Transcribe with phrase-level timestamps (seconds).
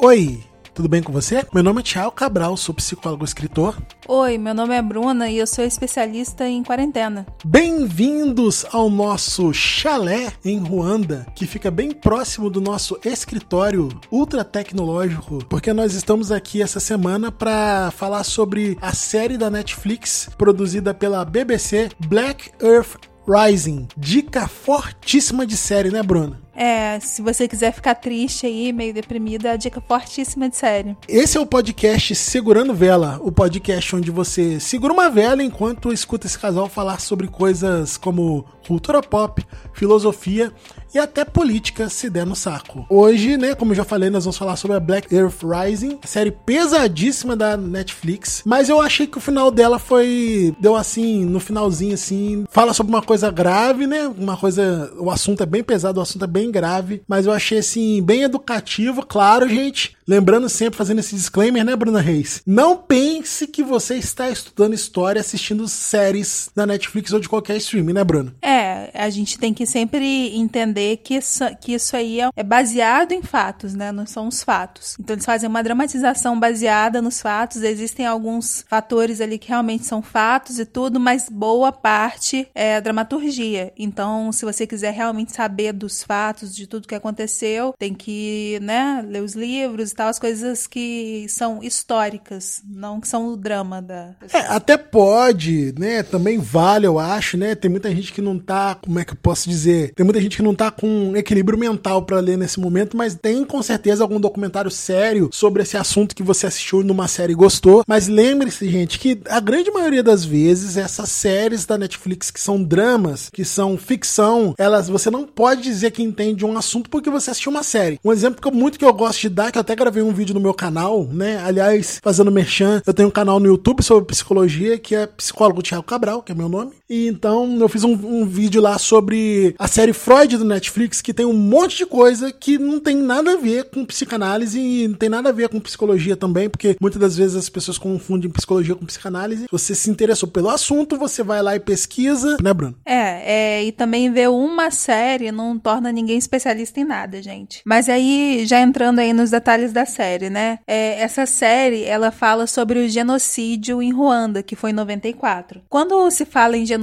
[0.00, 1.44] Oi, tudo bem com você?
[1.52, 3.76] Meu nome é Thiago Cabral, sou psicólogo escritor.
[4.06, 7.26] Oi, meu nome é Bruna e eu sou especialista em quarentena.
[7.44, 15.44] Bem-vindos ao nosso chalé em Ruanda, que fica bem próximo do nosso escritório ultra tecnológico,
[15.46, 21.24] porque nós estamos aqui essa semana para falar sobre a série da Netflix produzida pela
[21.24, 23.88] BBC Black Earth Rising.
[23.96, 26.40] Dica fortíssima de série, né, Bruna?
[26.60, 30.96] É, se você quiser ficar triste aí, meio deprimida, a dica fortíssima de série.
[31.06, 36.26] Esse é o podcast Segurando Vela, o podcast onde você segura uma vela enquanto escuta
[36.26, 40.52] esse casal falar sobre coisas como cultura pop, filosofia
[40.94, 42.86] e até política se der no saco.
[42.90, 46.30] Hoje, né, como eu já falei, nós vamos falar sobre a Black Earth Rising, série
[46.30, 51.94] pesadíssima da Netflix, mas eu achei que o final dela foi deu assim, no finalzinho
[51.94, 54.06] assim, fala sobre uma coisa grave, né?
[54.18, 57.58] Uma coisa, o assunto é bem pesado, o assunto é bem grave, mas eu achei
[57.58, 59.96] assim bem educativo, claro, gente.
[60.08, 62.40] Lembrando sempre, fazendo esse disclaimer, né, Bruna Reis?
[62.46, 67.92] Não pense que você está estudando história assistindo séries na Netflix ou de qualquer streaming,
[67.92, 68.34] né, Bruna?
[68.40, 73.12] É, a gente tem que sempre entender que isso, que isso aí é, é baseado
[73.12, 73.92] em fatos, né?
[73.92, 74.96] Não são os fatos.
[74.98, 77.62] Então eles fazem uma dramatização baseada nos fatos.
[77.62, 83.72] Existem alguns fatores ali que realmente são fatos e tudo, mas boa parte é dramaturgia.
[83.76, 89.04] Então, se você quiser realmente saber dos fatos, de tudo que aconteceu, tem que, né,
[89.06, 94.14] ler os livros tal, as coisas que são históricas, não que são o drama da.
[94.32, 96.02] É, até pode, né?
[96.02, 97.54] Também vale, eu acho, né?
[97.54, 99.92] Tem muita gente que não tá, como é que eu posso dizer?
[99.94, 103.44] Tem muita gente que não tá com equilíbrio mental para ler nesse momento, mas tem
[103.44, 107.82] com certeza algum documentário sério sobre esse assunto que você assistiu numa série e gostou.
[107.86, 112.62] Mas lembre-se, gente, que a grande maioria das vezes essas séries da Netflix que são
[112.62, 117.30] dramas, que são ficção, elas você não pode dizer que entende um assunto porque você
[117.30, 118.00] assistiu uma série.
[118.04, 120.12] Um exemplo que eu, muito que eu gosto de dar, que eu até gravei um
[120.12, 121.40] vídeo no meu canal, né?
[121.44, 125.84] Aliás, fazendo merchan, eu tenho um canal no YouTube sobre psicologia, que é Psicólogo Thiago
[125.84, 126.72] Cabral, que é meu nome.
[126.88, 131.12] E então eu fiz um, um vídeo lá sobre a série Freud do Netflix, que
[131.12, 134.94] tem um monte de coisa que não tem nada a ver com psicanálise e não
[134.94, 138.74] tem nada a ver com psicologia também, porque muitas das vezes as pessoas confundem psicologia
[138.74, 139.42] com psicanálise.
[139.42, 142.74] Se você se interessou pelo assunto, você vai lá e pesquisa, né, Bruno?
[142.86, 147.60] É, é e também ver uma série não torna ninguém especialista em nada, gente.
[147.64, 150.58] Mas aí, já entrando aí nos detalhes da série, né?
[150.66, 155.60] É, essa série, ela fala sobre o genocídio em Ruanda, que foi em 94.
[155.68, 156.77] Quando se fala em genocídio,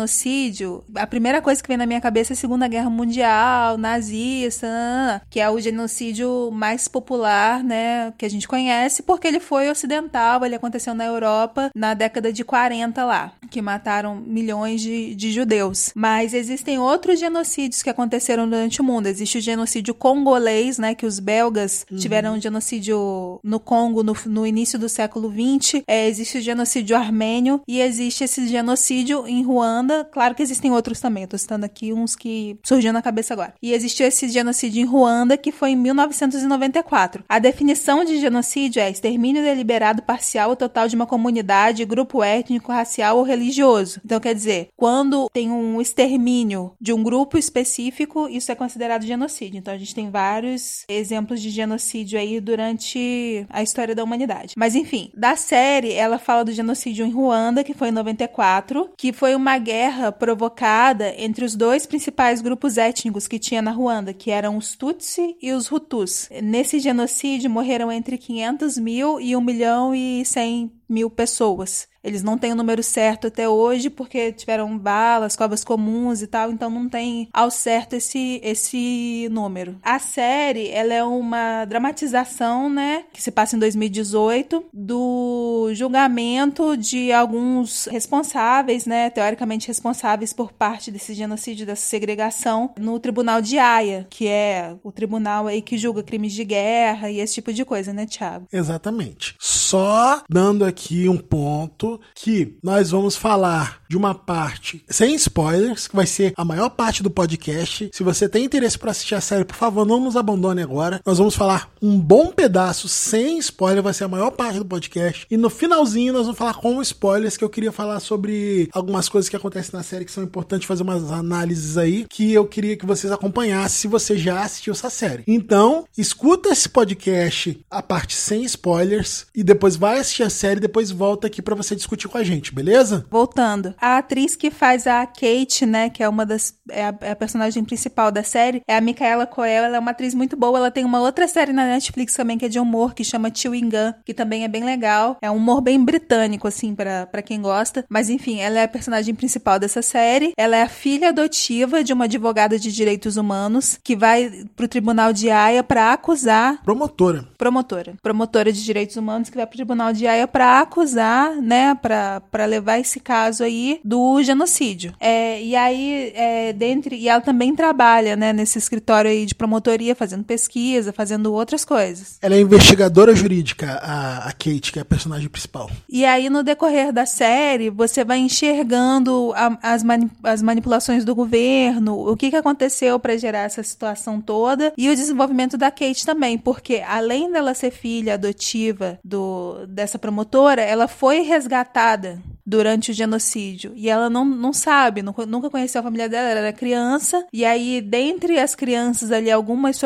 [0.95, 5.39] a primeira coisa que vem na minha cabeça é a Segunda Guerra Mundial, nazista, que
[5.39, 10.55] é o genocídio mais popular, né, que a gente conhece, porque ele foi ocidental, ele
[10.55, 15.91] aconteceu na Europa na década de 40 lá, que mataram milhões de, de judeus.
[15.95, 19.07] Mas existem outros genocídios que aconteceram durante o mundo.
[19.07, 21.97] Existe o genocídio congolês, né, que os belgas uhum.
[21.97, 25.83] tiveram um genocídio no Congo no, no início do século 20.
[25.87, 29.84] É, existe o genocídio armênio e existe esse genocídio em Ruanda.
[30.11, 33.53] Claro que existem outros também, tô citando aqui uns que surgiram na cabeça agora.
[33.61, 37.23] E existiu esse genocídio em Ruanda que foi em 1994.
[37.27, 42.71] A definição de genocídio é extermínio deliberado parcial ou total de uma comunidade, grupo étnico,
[42.71, 44.01] racial ou religioso.
[44.03, 49.57] Então quer dizer, quando tem um extermínio de um grupo específico, isso é considerado genocídio.
[49.57, 54.53] Então a gente tem vários exemplos de genocídio aí durante a história da humanidade.
[54.57, 59.13] Mas enfim, da série, ela fala do genocídio em Ruanda, que foi em 94, que
[59.13, 59.74] foi uma guerra
[60.19, 65.35] provocada entre os dois principais grupos étnicos que tinha na Ruanda, que eram os Tutsi
[65.41, 66.29] e os Hutus.
[66.41, 71.87] Nesse genocídio morreram entre 500 mil e 1 milhão e 100 mil pessoas.
[72.05, 76.51] Eles não têm o número certo até hoje porque tiveram balas, covas comuns e tal,
[76.51, 79.79] então não tem ao certo esse, esse número.
[79.81, 87.11] A série, ela é uma dramatização, né, que se passa em 2018 do julgamento de
[87.11, 94.05] alguns responsáveis, né, teoricamente responsáveis por parte desse genocídio, dessa segregação no Tribunal de Haia,
[94.11, 97.91] que é o tribunal aí que julga crimes de guerra e esse tipo de coisa,
[97.91, 98.45] né, Thiago?
[98.53, 99.35] Exatamente.
[99.39, 100.74] Só dando aqui
[101.09, 106.45] um ponto que nós vamos falar de uma parte sem spoilers, que vai ser a
[106.45, 107.89] maior parte do podcast.
[107.93, 111.01] Se você tem interesse para assistir a série, por favor, não nos abandone agora.
[111.05, 115.25] Nós vamos falar um bom pedaço sem spoiler, vai ser a maior parte do podcast.
[115.29, 119.29] E no finalzinho nós vamos falar com spoilers que eu queria falar sobre algumas coisas
[119.29, 122.85] que acontecem na série que são importantes fazer umas análises aí que eu queria que
[122.85, 125.23] vocês acompanhassem se você já assistiu essa série.
[125.27, 130.89] Então, escuta esse podcast a parte sem spoilers e depois vai assistir a série depois
[130.91, 133.05] volta aqui para você discutir com a gente, beleza?
[133.09, 133.75] Voltando.
[133.79, 137.15] A atriz que faz a Kate, né, que é uma das é a, é a
[137.15, 140.71] personagem principal da série, é a Micaela Coel, ela é uma atriz muito boa, ela
[140.71, 143.93] tem uma outra série na Netflix também que é de humor, que chama Chewing Gun,
[144.03, 145.17] que também é bem legal.
[145.21, 149.13] É um humor bem britânico assim para quem gosta, mas enfim, ela é a personagem
[149.13, 150.33] principal dessa série.
[150.35, 155.13] Ela é a filha adotiva de uma advogada de direitos humanos que vai pro tribunal
[155.13, 157.27] de Haia para acusar promotora.
[157.37, 157.93] Promotora.
[158.01, 162.79] Promotora de direitos humanos que vai pro tribunal de Haia para acusar, né, para levar
[162.79, 164.93] esse caso aí do genocídio.
[164.99, 169.95] É, e aí é, dentre e ela também trabalha, né, nesse escritório aí de promotoria
[169.95, 172.17] fazendo pesquisa, fazendo outras coisas.
[172.21, 175.69] Ela é investigadora jurídica, a, a Kate, que é a personagem principal.
[175.89, 181.15] E aí no decorrer da série, você vai enxergando a, as, mani as manipulações do
[181.15, 186.05] governo, o que, que aconteceu para gerar essa situação toda e o desenvolvimento da Kate
[186.05, 192.93] também, porque além dela ser filha adotiva do, dessa promotora, ela foi resgatada durante o
[192.93, 193.73] genocídio.
[193.75, 197.25] E ela não, não sabe, nunca conheceu a família dela, ela era criança.
[197.33, 199.79] E aí, dentre as crianças ali, algumas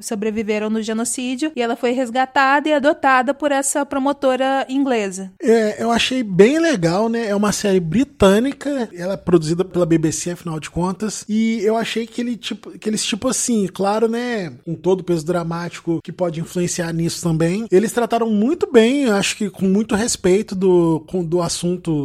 [0.00, 1.52] sobreviveram no genocídio.
[1.56, 5.32] E ela foi resgatada e adotada por essa promotora inglesa.
[5.42, 7.28] É, eu achei bem legal, né?
[7.28, 11.24] É uma série britânica, ela é produzida pela BBC, afinal de contas.
[11.28, 14.52] E eu achei que, ele, tipo, que eles, tipo assim, claro, né?
[14.64, 17.66] Com todo o peso dramático que pode influenciar nisso também.
[17.70, 22.03] Eles trataram muito bem, acho que com muito respeito do, com, do assunto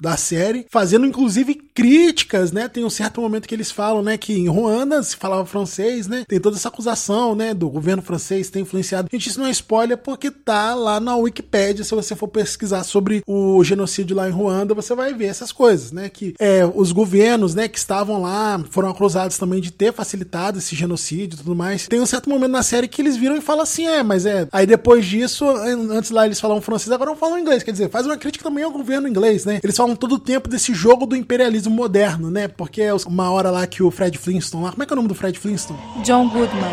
[0.00, 2.68] da série, fazendo inclusive críticas, né?
[2.68, 6.24] Tem um certo momento que eles falam, né, que em Ruanda se falava francês, né?
[6.26, 9.08] Tem toda essa acusação, né, do governo francês ter influenciado.
[9.12, 13.22] Gente, isso não é spoiler porque tá lá na Wikipedia, se você for pesquisar sobre
[13.26, 17.54] o genocídio lá em Ruanda, você vai ver essas coisas, né, que é, os governos,
[17.54, 21.88] né, que estavam lá, foram acusados também de ter facilitado esse genocídio e tudo mais.
[21.88, 24.48] Tem um certo momento na série que eles viram e falam assim, é, mas é,
[24.52, 28.06] aí depois disso, antes lá eles falavam francês, agora não falam inglês, quer dizer, faz
[28.06, 29.60] uma crítica também ao governo inglês, né?
[29.62, 32.48] Eles falam todo o tempo desse jogo do imperialismo moderno, né?
[32.48, 34.70] Porque é uma hora lá que o Fred Flintstone lá.
[34.70, 35.78] Como é que é o nome do Fred Flintstone?
[36.04, 36.70] John Goodman.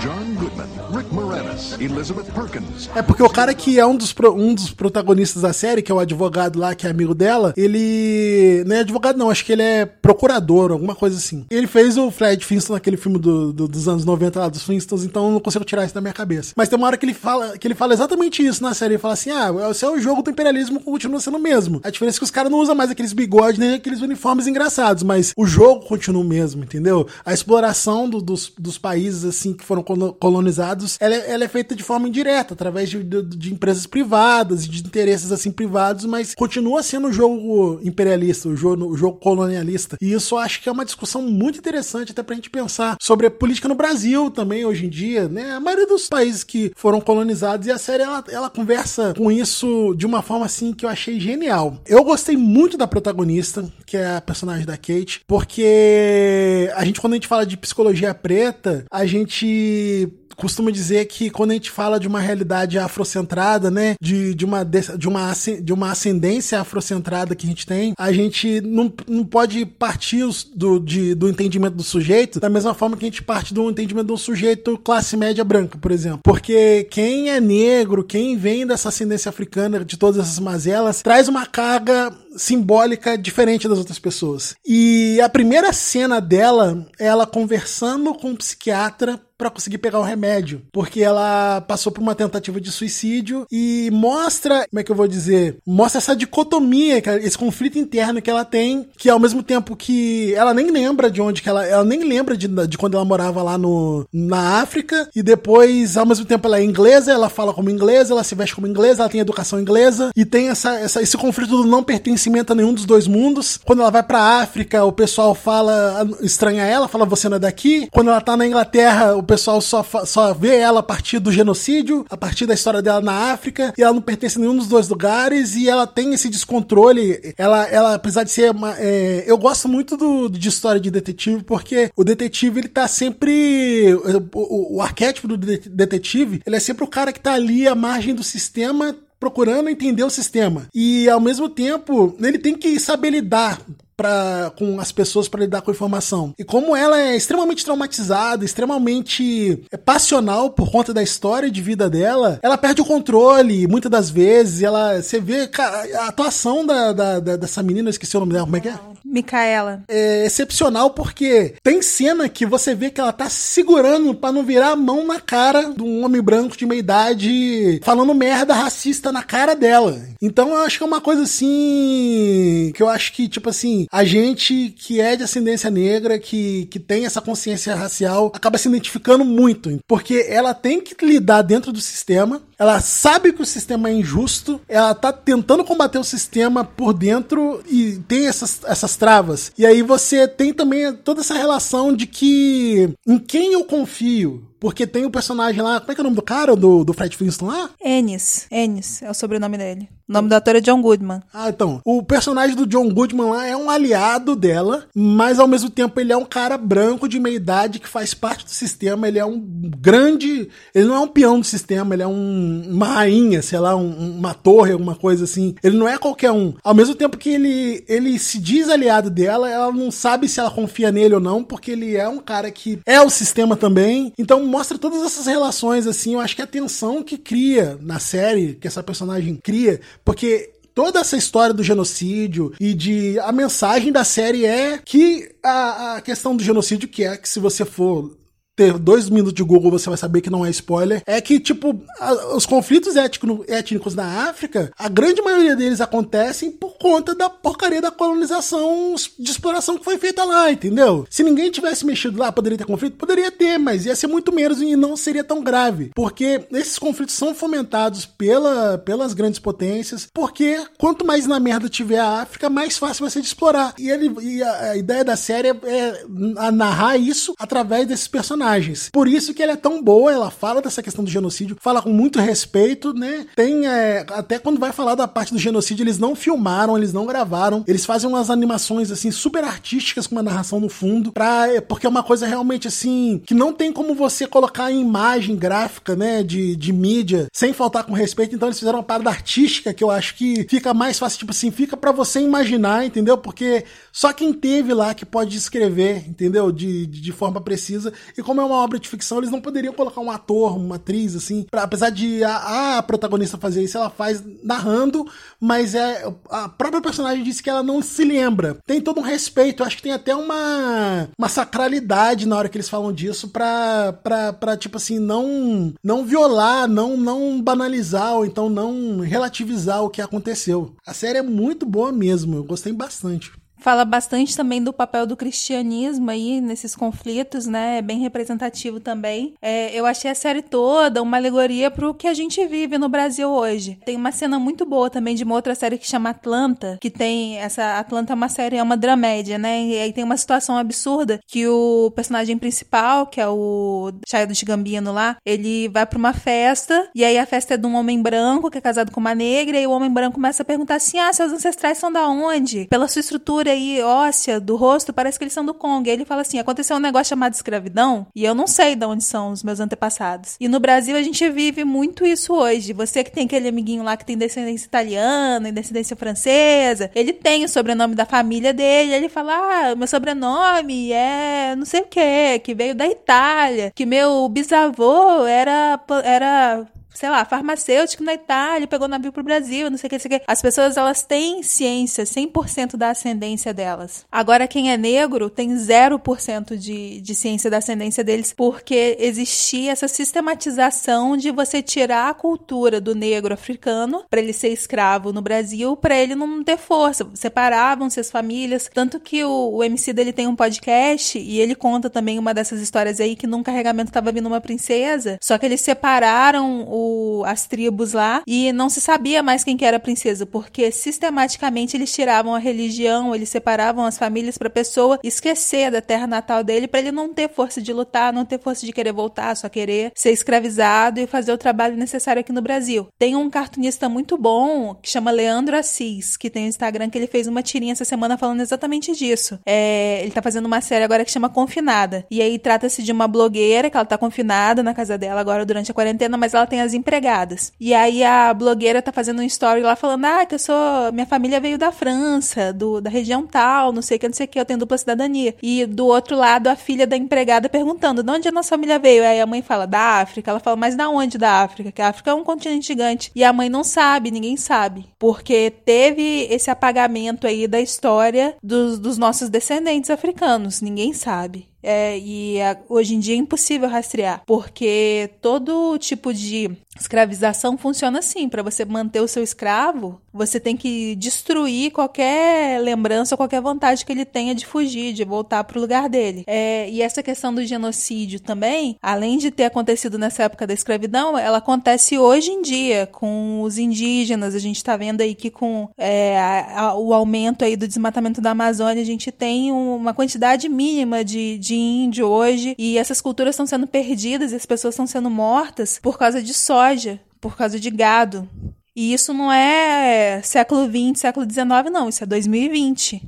[0.00, 2.88] John Goodman, Rick Moranis, Elizabeth Perkins.
[2.94, 5.94] É porque o cara que é um dos, um dos protagonistas da série, que é
[5.94, 8.64] o advogado lá, que é amigo dela, ele.
[8.66, 11.44] Não é advogado, não, acho que ele é procurador, alguma coisa assim.
[11.50, 15.04] Ele fez o Fred Flintstone naquele filme do, do, dos anos 90 lá, dos Flintstones,
[15.04, 16.52] então eu não consigo tirar isso da minha cabeça.
[16.56, 18.94] Mas tem uma hora que ele fala, que ele fala exatamente isso na série.
[18.94, 21.80] Ele fala assim: ah, esse é o jogo do imperialismo continua sendo o mesmo.
[21.84, 25.02] A diferença é que os caras não usam mais aqueles bigodes nem aqueles uniformes engraçados,
[25.02, 27.06] mas o jogo continua o mesmo, entendeu?
[27.24, 31.74] A exploração do, dos, dos países assim que foram colonizados, ela é, ela é feita
[31.74, 36.34] de forma indireta, através de, de, de empresas privadas e de interesses assim privados, mas
[36.34, 39.96] continua sendo o jogo imperialista, o jogo, o jogo colonialista.
[40.00, 43.26] E isso eu acho que é uma discussão muito interessante até pra gente pensar sobre
[43.26, 45.52] a política no Brasil também hoje em dia, né?
[45.52, 49.94] A maioria dos países que foram colonizados e a série ela, ela conversa com isso
[49.96, 51.78] de uma forma assim que eu achei genial.
[51.86, 52.36] Eu gostei
[52.76, 57.44] da protagonista, que é a personagem da Kate, porque a gente, quando a gente fala
[57.44, 60.08] de psicologia preta, a gente
[60.40, 64.64] costuma dizer que quando a gente fala de uma realidade afrocentrada, né, de, de, uma,
[64.64, 65.32] de, uma,
[65.62, 70.20] de uma ascendência afrocentrada que a gente tem, a gente não, não pode partir
[70.54, 74.06] do, de, do entendimento do sujeito da mesma forma que a gente parte do entendimento
[74.06, 76.20] de um sujeito classe média branca, por exemplo.
[76.22, 81.44] Porque quem é negro, quem vem dessa ascendência africana, de todas essas mazelas, traz uma
[81.44, 84.54] carga simbólica diferente das outras pessoas.
[84.64, 90.04] E a primeira cena dela é ela conversando com um psiquiatra para conseguir pegar o
[90.04, 94.96] remédio, porque ela passou por uma tentativa de suicídio e mostra, como é que eu
[94.96, 99.74] vou dizer, mostra essa dicotomia, esse conflito interno que ela tem, que ao mesmo tempo
[99.74, 103.04] que ela nem lembra de onde que ela, ela nem lembra de, de quando ela
[103.04, 107.54] morava lá no na África e depois ao mesmo tempo ela é inglesa, ela fala
[107.54, 111.00] como inglesa, ela se veste como inglesa, ela tem educação inglesa e tem essa, essa
[111.00, 113.58] esse conflito do não pertencimento a nenhum dos dois mundos.
[113.64, 117.88] Quando ela vai para África, o pessoal fala estranha ela, fala você não é daqui.
[117.90, 122.04] Quando ela tá na Inglaterra, o pessoal só, só vê ela a partir do genocídio,
[122.10, 124.88] a partir da história dela na África, e ela não pertence a nenhum dos dois
[124.88, 127.32] lugares, e ela tem esse descontrole.
[127.38, 128.74] Ela, ela apesar de ser uma.
[128.76, 133.94] É, eu gosto muito do, de história de detetive, porque o detetive ele tá sempre.
[133.94, 137.74] O, o, o arquétipo do detetive, ele é sempre o cara que tá ali à
[137.74, 140.66] margem do sistema procurando entender o sistema.
[140.74, 143.60] E ao mesmo tempo, ele tem que saber lidar
[144.00, 146.32] pra, com as pessoas para lidar com a informação.
[146.38, 151.90] E como ela é extremamente traumatizada, extremamente é, passional por conta da história de vida
[151.90, 154.62] dela, ela perde o controle muitas das vezes.
[154.62, 155.50] Ela, você vê
[155.98, 158.78] a atuação da, da, da, dessa menina, esqueci o nome dela, como é que é?
[159.10, 159.84] Micaela.
[159.88, 164.70] É excepcional porque tem cena que você vê que ela tá segurando para não virar
[164.70, 169.22] a mão na cara de um homem branco de meia idade falando merda racista na
[169.22, 170.00] cara dela.
[170.20, 174.04] Então eu acho que é uma coisa assim que eu acho que tipo assim, a
[174.04, 179.24] gente que é de ascendência negra, que, que tem essa consciência racial, acaba se identificando
[179.24, 183.94] muito, porque ela tem que lidar dentro do sistema, ela sabe que o sistema é
[183.94, 189.50] injusto, ela tá tentando combater o sistema por dentro e tem essas, essas travas.
[189.56, 194.86] E aí você tem também toda essa relação de que em quem eu confio, porque
[194.86, 197.16] tem o personagem lá, como é que é o nome do cara, do, do Fred
[197.16, 197.70] Flintstone lá?
[197.82, 198.46] Ennis.
[198.50, 199.88] Ennis é o sobrenome dele.
[200.10, 201.22] O nome do ator é John Goodman.
[201.32, 201.80] Ah, então.
[201.84, 206.12] O personagem do John Goodman lá é um aliado dela, mas ao mesmo tempo ele
[206.12, 209.06] é um cara branco de meia idade que faz parte do sistema.
[209.06, 209.40] Ele é um
[209.78, 210.48] grande.
[210.74, 214.16] Ele não é um peão do sistema, ele é um, uma rainha, sei lá, um,
[214.18, 215.54] uma torre, alguma coisa assim.
[215.62, 216.54] Ele não é qualquer um.
[216.64, 220.50] Ao mesmo tempo que ele, ele se diz aliado dela, ela não sabe se ela
[220.50, 224.12] confia nele ou não, porque ele é um cara que é o sistema também.
[224.18, 226.14] Então mostra todas essas relações, assim.
[226.14, 231.00] Eu acho que a tensão que cria na série, que essa personagem cria, porque toda
[231.00, 236.36] essa história do genocídio e de a mensagem da série é que a, a questão
[236.36, 238.16] do genocídio que é que se você for
[238.60, 241.80] ter dois minutos de Google você vai saber que não é spoiler, é que, tipo,
[241.98, 247.30] a, os conflitos étnico, étnicos na África, a grande maioria deles acontecem por conta da
[247.30, 251.06] porcaria da colonização de exploração que foi feita lá, entendeu?
[251.08, 252.98] Se ninguém tivesse mexido lá, poderia ter conflito?
[252.98, 255.90] Poderia ter, mas ia ser muito menos e não seria tão grave.
[255.94, 261.98] Porque esses conflitos são fomentados pela, pelas grandes potências, porque quanto mais na merda tiver
[262.00, 263.72] a África, mais fácil vai ser de explorar.
[263.78, 268.49] E, ele, e a, a ideia da série é, é narrar isso através desses personagens
[268.50, 268.90] personagens.
[268.92, 271.90] Por isso que ela é tão boa, ela fala dessa questão do genocídio, fala com
[271.90, 273.26] muito respeito, né?
[273.36, 277.06] Tem é, até quando vai falar da parte do genocídio, eles não filmaram, eles não
[277.06, 281.60] gravaram, eles fazem umas animações assim super artísticas com uma narração no fundo, pra, é,
[281.60, 285.94] porque é uma coisa realmente assim que não tem como você colocar em imagem gráfica,
[285.94, 288.34] né, de, de mídia, sem faltar com respeito.
[288.34, 291.50] Então eles fizeram uma parada artística que eu acho que fica mais fácil, tipo assim,
[291.50, 293.18] fica para você imaginar, entendeu?
[293.18, 296.50] Porque só quem teve lá que pode escrever, entendeu?
[296.50, 297.92] De, de, de forma precisa.
[298.16, 301.16] E como é uma obra de ficção, eles não poderiam colocar um ator, uma atriz,
[301.16, 305.04] assim, pra, apesar de a, a, protagonista fazer isso, ela faz narrando,
[305.40, 308.56] mas é a própria personagem disse que ela não se lembra.
[308.64, 312.68] Tem todo um respeito, acho que tem até uma, uma sacralidade na hora que eles
[312.68, 318.48] falam disso pra, pra, pra tipo assim, não, não violar, não, não banalizar, ou então
[318.48, 320.76] não relativizar o que aconteceu.
[320.86, 323.32] A série é muito boa mesmo, eu gostei bastante.
[323.60, 327.78] Fala bastante também do papel do cristianismo aí nesses conflitos, né?
[327.78, 329.34] É bem representativo também.
[329.40, 333.28] É, eu achei a série toda uma alegoria pro que a gente vive no Brasil
[333.28, 333.78] hoje.
[333.84, 337.38] Tem uma cena muito boa também de uma outra série que chama Atlanta, que tem
[337.38, 339.62] essa Atlanta é uma série, é uma dramédia, né?
[339.62, 344.92] E aí tem uma situação absurda que o personagem principal, que é o Childish Gambino
[344.92, 348.50] lá, ele vai para uma festa e aí a festa é de um homem branco
[348.50, 351.12] que é casado com uma negra e o homem branco começa a perguntar assim: "Ah,
[351.12, 355.32] seus ancestrais são da onde?" Pela sua estrutura aí óssea do rosto, parece que eles
[355.32, 355.88] são do Congo.
[355.88, 359.04] E ele fala assim: aconteceu um negócio chamado escravidão e eu não sei de onde
[359.04, 360.36] são os meus antepassados.
[360.40, 362.72] E no Brasil a gente vive muito isso hoje.
[362.72, 367.44] Você que tem aquele amiguinho lá que tem descendência italiana e descendência francesa, ele tem
[367.44, 368.94] o sobrenome da família dele.
[368.94, 373.86] Ele fala: ah, meu sobrenome é não sei o que, que veio da Itália, que
[373.86, 376.66] meu bisavô era, era
[377.00, 380.16] sei lá, farmacêutico na Itália, pegou navio pro Brasil, não sei o que, não sei
[380.16, 380.24] o que.
[380.26, 384.04] As pessoas, elas têm ciência, 100% da ascendência delas.
[384.12, 389.88] Agora, quem é negro tem 0% de, de ciência da ascendência deles, porque existia essa
[389.88, 395.74] sistematização de você tirar a cultura do negro africano para ele ser escravo no Brasil,
[395.78, 397.08] para ele não ter força.
[397.14, 398.68] Separavam-se as famílias.
[398.74, 402.60] Tanto que o, o MC dele tem um podcast e ele conta também uma dessas
[402.60, 406.89] histórias aí que num carregamento tava vindo uma princesa, só que eles separaram o
[407.26, 411.76] as tribos lá e não se sabia mais quem que era a princesa, porque sistematicamente
[411.76, 416.68] eles tiravam a religião, eles separavam as famílias para pessoa esquecer da terra natal dele
[416.68, 419.92] para ele não ter força de lutar, não ter força de querer voltar, só querer
[419.94, 422.88] ser escravizado e fazer o trabalho necessário aqui no Brasil.
[422.98, 427.06] Tem um cartunista muito bom que chama Leandro Assis, que tem no Instagram que ele
[427.06, 429.38] fez uma tirinha essa semana falando exatamente disso.
[429.46, 432.06] É, ele tá fazendo uma série agora que chama Confinada.
[432.10, 435.70] E aí trata-se de uma blogueira que ela tá confinada na casa dela agora durante
[435.70, 437.52] a quarentena, mas ela tem as as empregadas.
[437.60, 440.56] E aí a blogueira tá fazendo um story lá falando: ah, que eu sou.
[440.92, 444.26] Minha família veio da França, do, da região tal, não sei o que, não sei
[444.26, 445.34] o que, eu tenho dupla cidadania.
[445.42, 449.04] E do outro lado, a filha da empregada perguntando: de onde a nossa família veio?
[449.04, 450.30] Aí a mãe fala: da África.
[450.30, 451.72] Ela fala: mas da onde da África?
[451.72, 453.10] Que a África é um continente gigante.
[453.14, 454.86] E a mãe não sabe, ninguém sabe.
[454.98, 460.60] Porque teve esse apagamento aí da história dos, dos nossos descendentes africanos.
[460.60, 461.49] Ninguém sabe.
[461.62, 467.98] É, e a, hoje em dia é impossível rastrear, porque todo tipo de escravização funciona
[467.98, 473.84] assim: para você manter o seu escravo, você tem que destruir qualquer lembrança, qualquer vontade
[473.84, 476.24] que ele tenha de fugir, de voltar para o lugar dele.
[476.26, 481.16] É, e essa questão do genocídio também, além de ter acontecido nessa época da escravidão,
[481.16, 484.34] ela acontece hoje em dia com os indígenas.
[484.34, 488.20] A gente está vendo aí que com é, a, a, o aumento aí do desmatamento
[488.20, 493.34] da Amazônia, a gente tem uma quantidade mínima de, de índio hoje e essas culturas
[493.34, 497.58] estão sendo perdidas e as pessoas estão sendo mortas por causa de soja, por causa
[497.58, 498.28] de gado.
[498.76, 503.02] E isso não é século XX, século XIX, não, isso é 2020.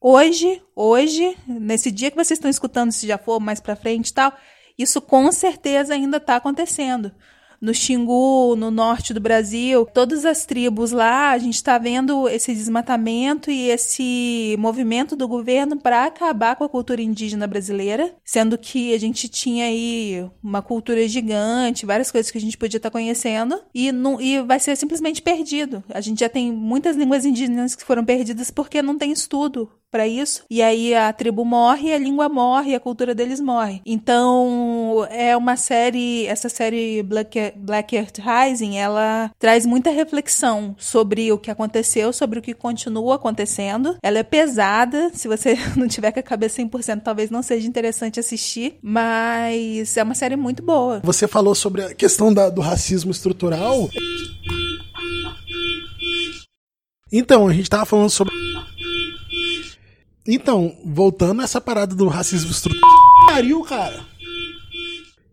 [0.00, 4.14] Hoje, hoje, nesse dia que vocês estão escutando, se já for mais para frente e
[4.14, 4.32] tal,
[4.78, 7.12] isso com certeza ainda está acontecendo
[7.64, 12.54] no Xingu, no norte do Brasil, todas as tribos lá, a gente está vendo esse
[12.54, 18.94] desmatamento e esse movimento do governo para acabar com a cultura indígena brasileira, sendo que
[18.94, 22.92] a gente tinha aí uma cultura gigante, várias coisas que a gente podia estar tá
[22.92, 25.82] conhecendo, e, não, e vai ser simplesmente perdido.
[25.88, 30.08] A gente já tem muitas línguas indígenas que foram perdidas porque não tem estudo para
[30.08, 30.42] isso.
[30.50, 33.80] E aí a tribo morre, a língua morre, a cultura deles morre.
[33.86, 41.30] Então, é uma série, essa série Black, Black Earth Rising, ela traz muita reflexão sobre
[41.30, 43.96] o que aconteceu, sobre o que continua acontecendo.
[44.02, 48.18] Ela é pesada, se você não tiver com a cabeça 100%, talvez não seja interessante
[48.18, 51.02] assistir, mas é uma série muito boa.
[51.04, 53.88] Você falou sobre a questão da, do racismo estrutural.
[57.12, 58.34] Então, a gente tava falando sobre
[60.26, 62.82] então, voltando essa parada do racismo estrutural.
[63.28, 64.14] Pariu, cara.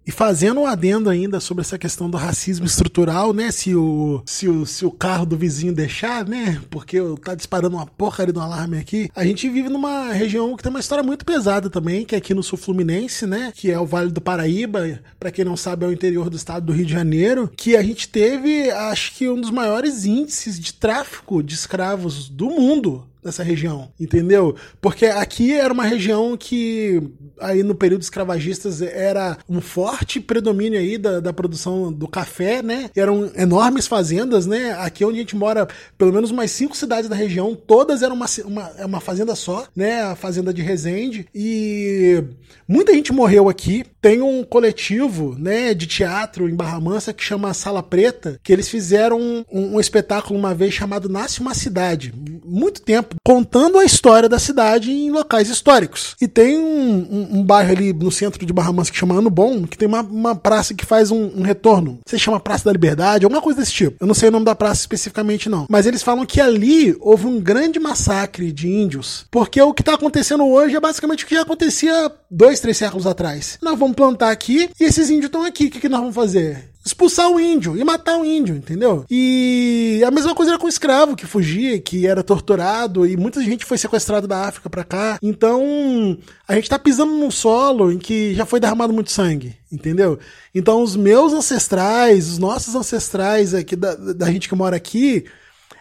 [0.05, 3.51] E fazendo um adendo ainda sobre essa questão do racismo estrutural, né?
[3.51, 6.59] Se o, se o, se o carro do vizinho deixar, né?
[6.71, 9.11] Porque tá disparando uma porcaria do alarme aqui.
[9.15, 12.33] A gente vive numa região que tem uma história muito pesada também, que é aqui
[12.33, 13.53] no sul fluminense, né?
[13.55, 14.99] Que é o Vale do Paraíba.
[15.19, 17.49] para quem não sabe, é o interior do estado do Rio de Janeiro.
[17.55, 22.49] Que a gente teve, acho que, um dos maiores índices de tráfico de escravos do
[22.49, 24.55] mundo nessa região, entendeu?
[24.79, 27.01] Porque aqui era uma região que
[27.39, 32.89] aí no período escravagistas era um forte predomínio aí da, da produção do café, né?
[32.95, 34.73] Eram enormes fazendas, né?
[34.79, 38.25] Aqui onde a gente mora, pelo menos umas cinco cidades da região, todas eram uma,
[38.45, 40.01] uma, é uma fazenda só, né?
[40.03, 42.23] A fazenda de Resende e
[42.67, 43.83] muita gente morreu aqui.
[44.01, 48.67] Tem um coletivo, né, de teatro em Barra Mansa que chama Sala Preta, que eles
[48.67, 52.13] fizeram um, um espetáculo uma vez chamado Nasce uma Cidade.
[52.43, 56.15] Muito tempo contando a história da cidade em locais históricos.
[56.21, 59.29] E tem um, um, um bairro ali no centro de Barra Mansa que chama Ano
[59.29, 61.99] Bom, que tem uma, uma praça que faz um, um retorno.
[62.05, 63.97] Você chama Praça da Liberdade, alguma coisa desse tipo.
[63.99, 65.65] Eu não sei o nome da praça especificamente, não.
[65.69, 69.93] Mas eles falam que ali houve um grande massacre de índios, porque o que está
[69.93, 73.57] acontecendo hoje é basicamente o que já acontecia dois, três séculos atrás.
[73.61, 75.65] Nós vamos plantar aqui e esses índios estão aqui.
[75.65, 76.70] O que, que nós vamos fazer?
[76.83, 79.05] Expulsar o índio e matar o índio, entendeu?
[79.09, 83.41] E a mesma coisa era com o escravo que fugia, que era torturado e muita
[83.41, 85.19] gente foi sequestrada da África para cá.
[85.21, 86.17] Então,
[86.47, 90.17] a gente tá pisando num solo em que já foi derramado muito sangue, entendeu?
[90.53, 95.25] Então, os meus ancestrais, os nossos ancestrais aqui da, da gente que mora aqui,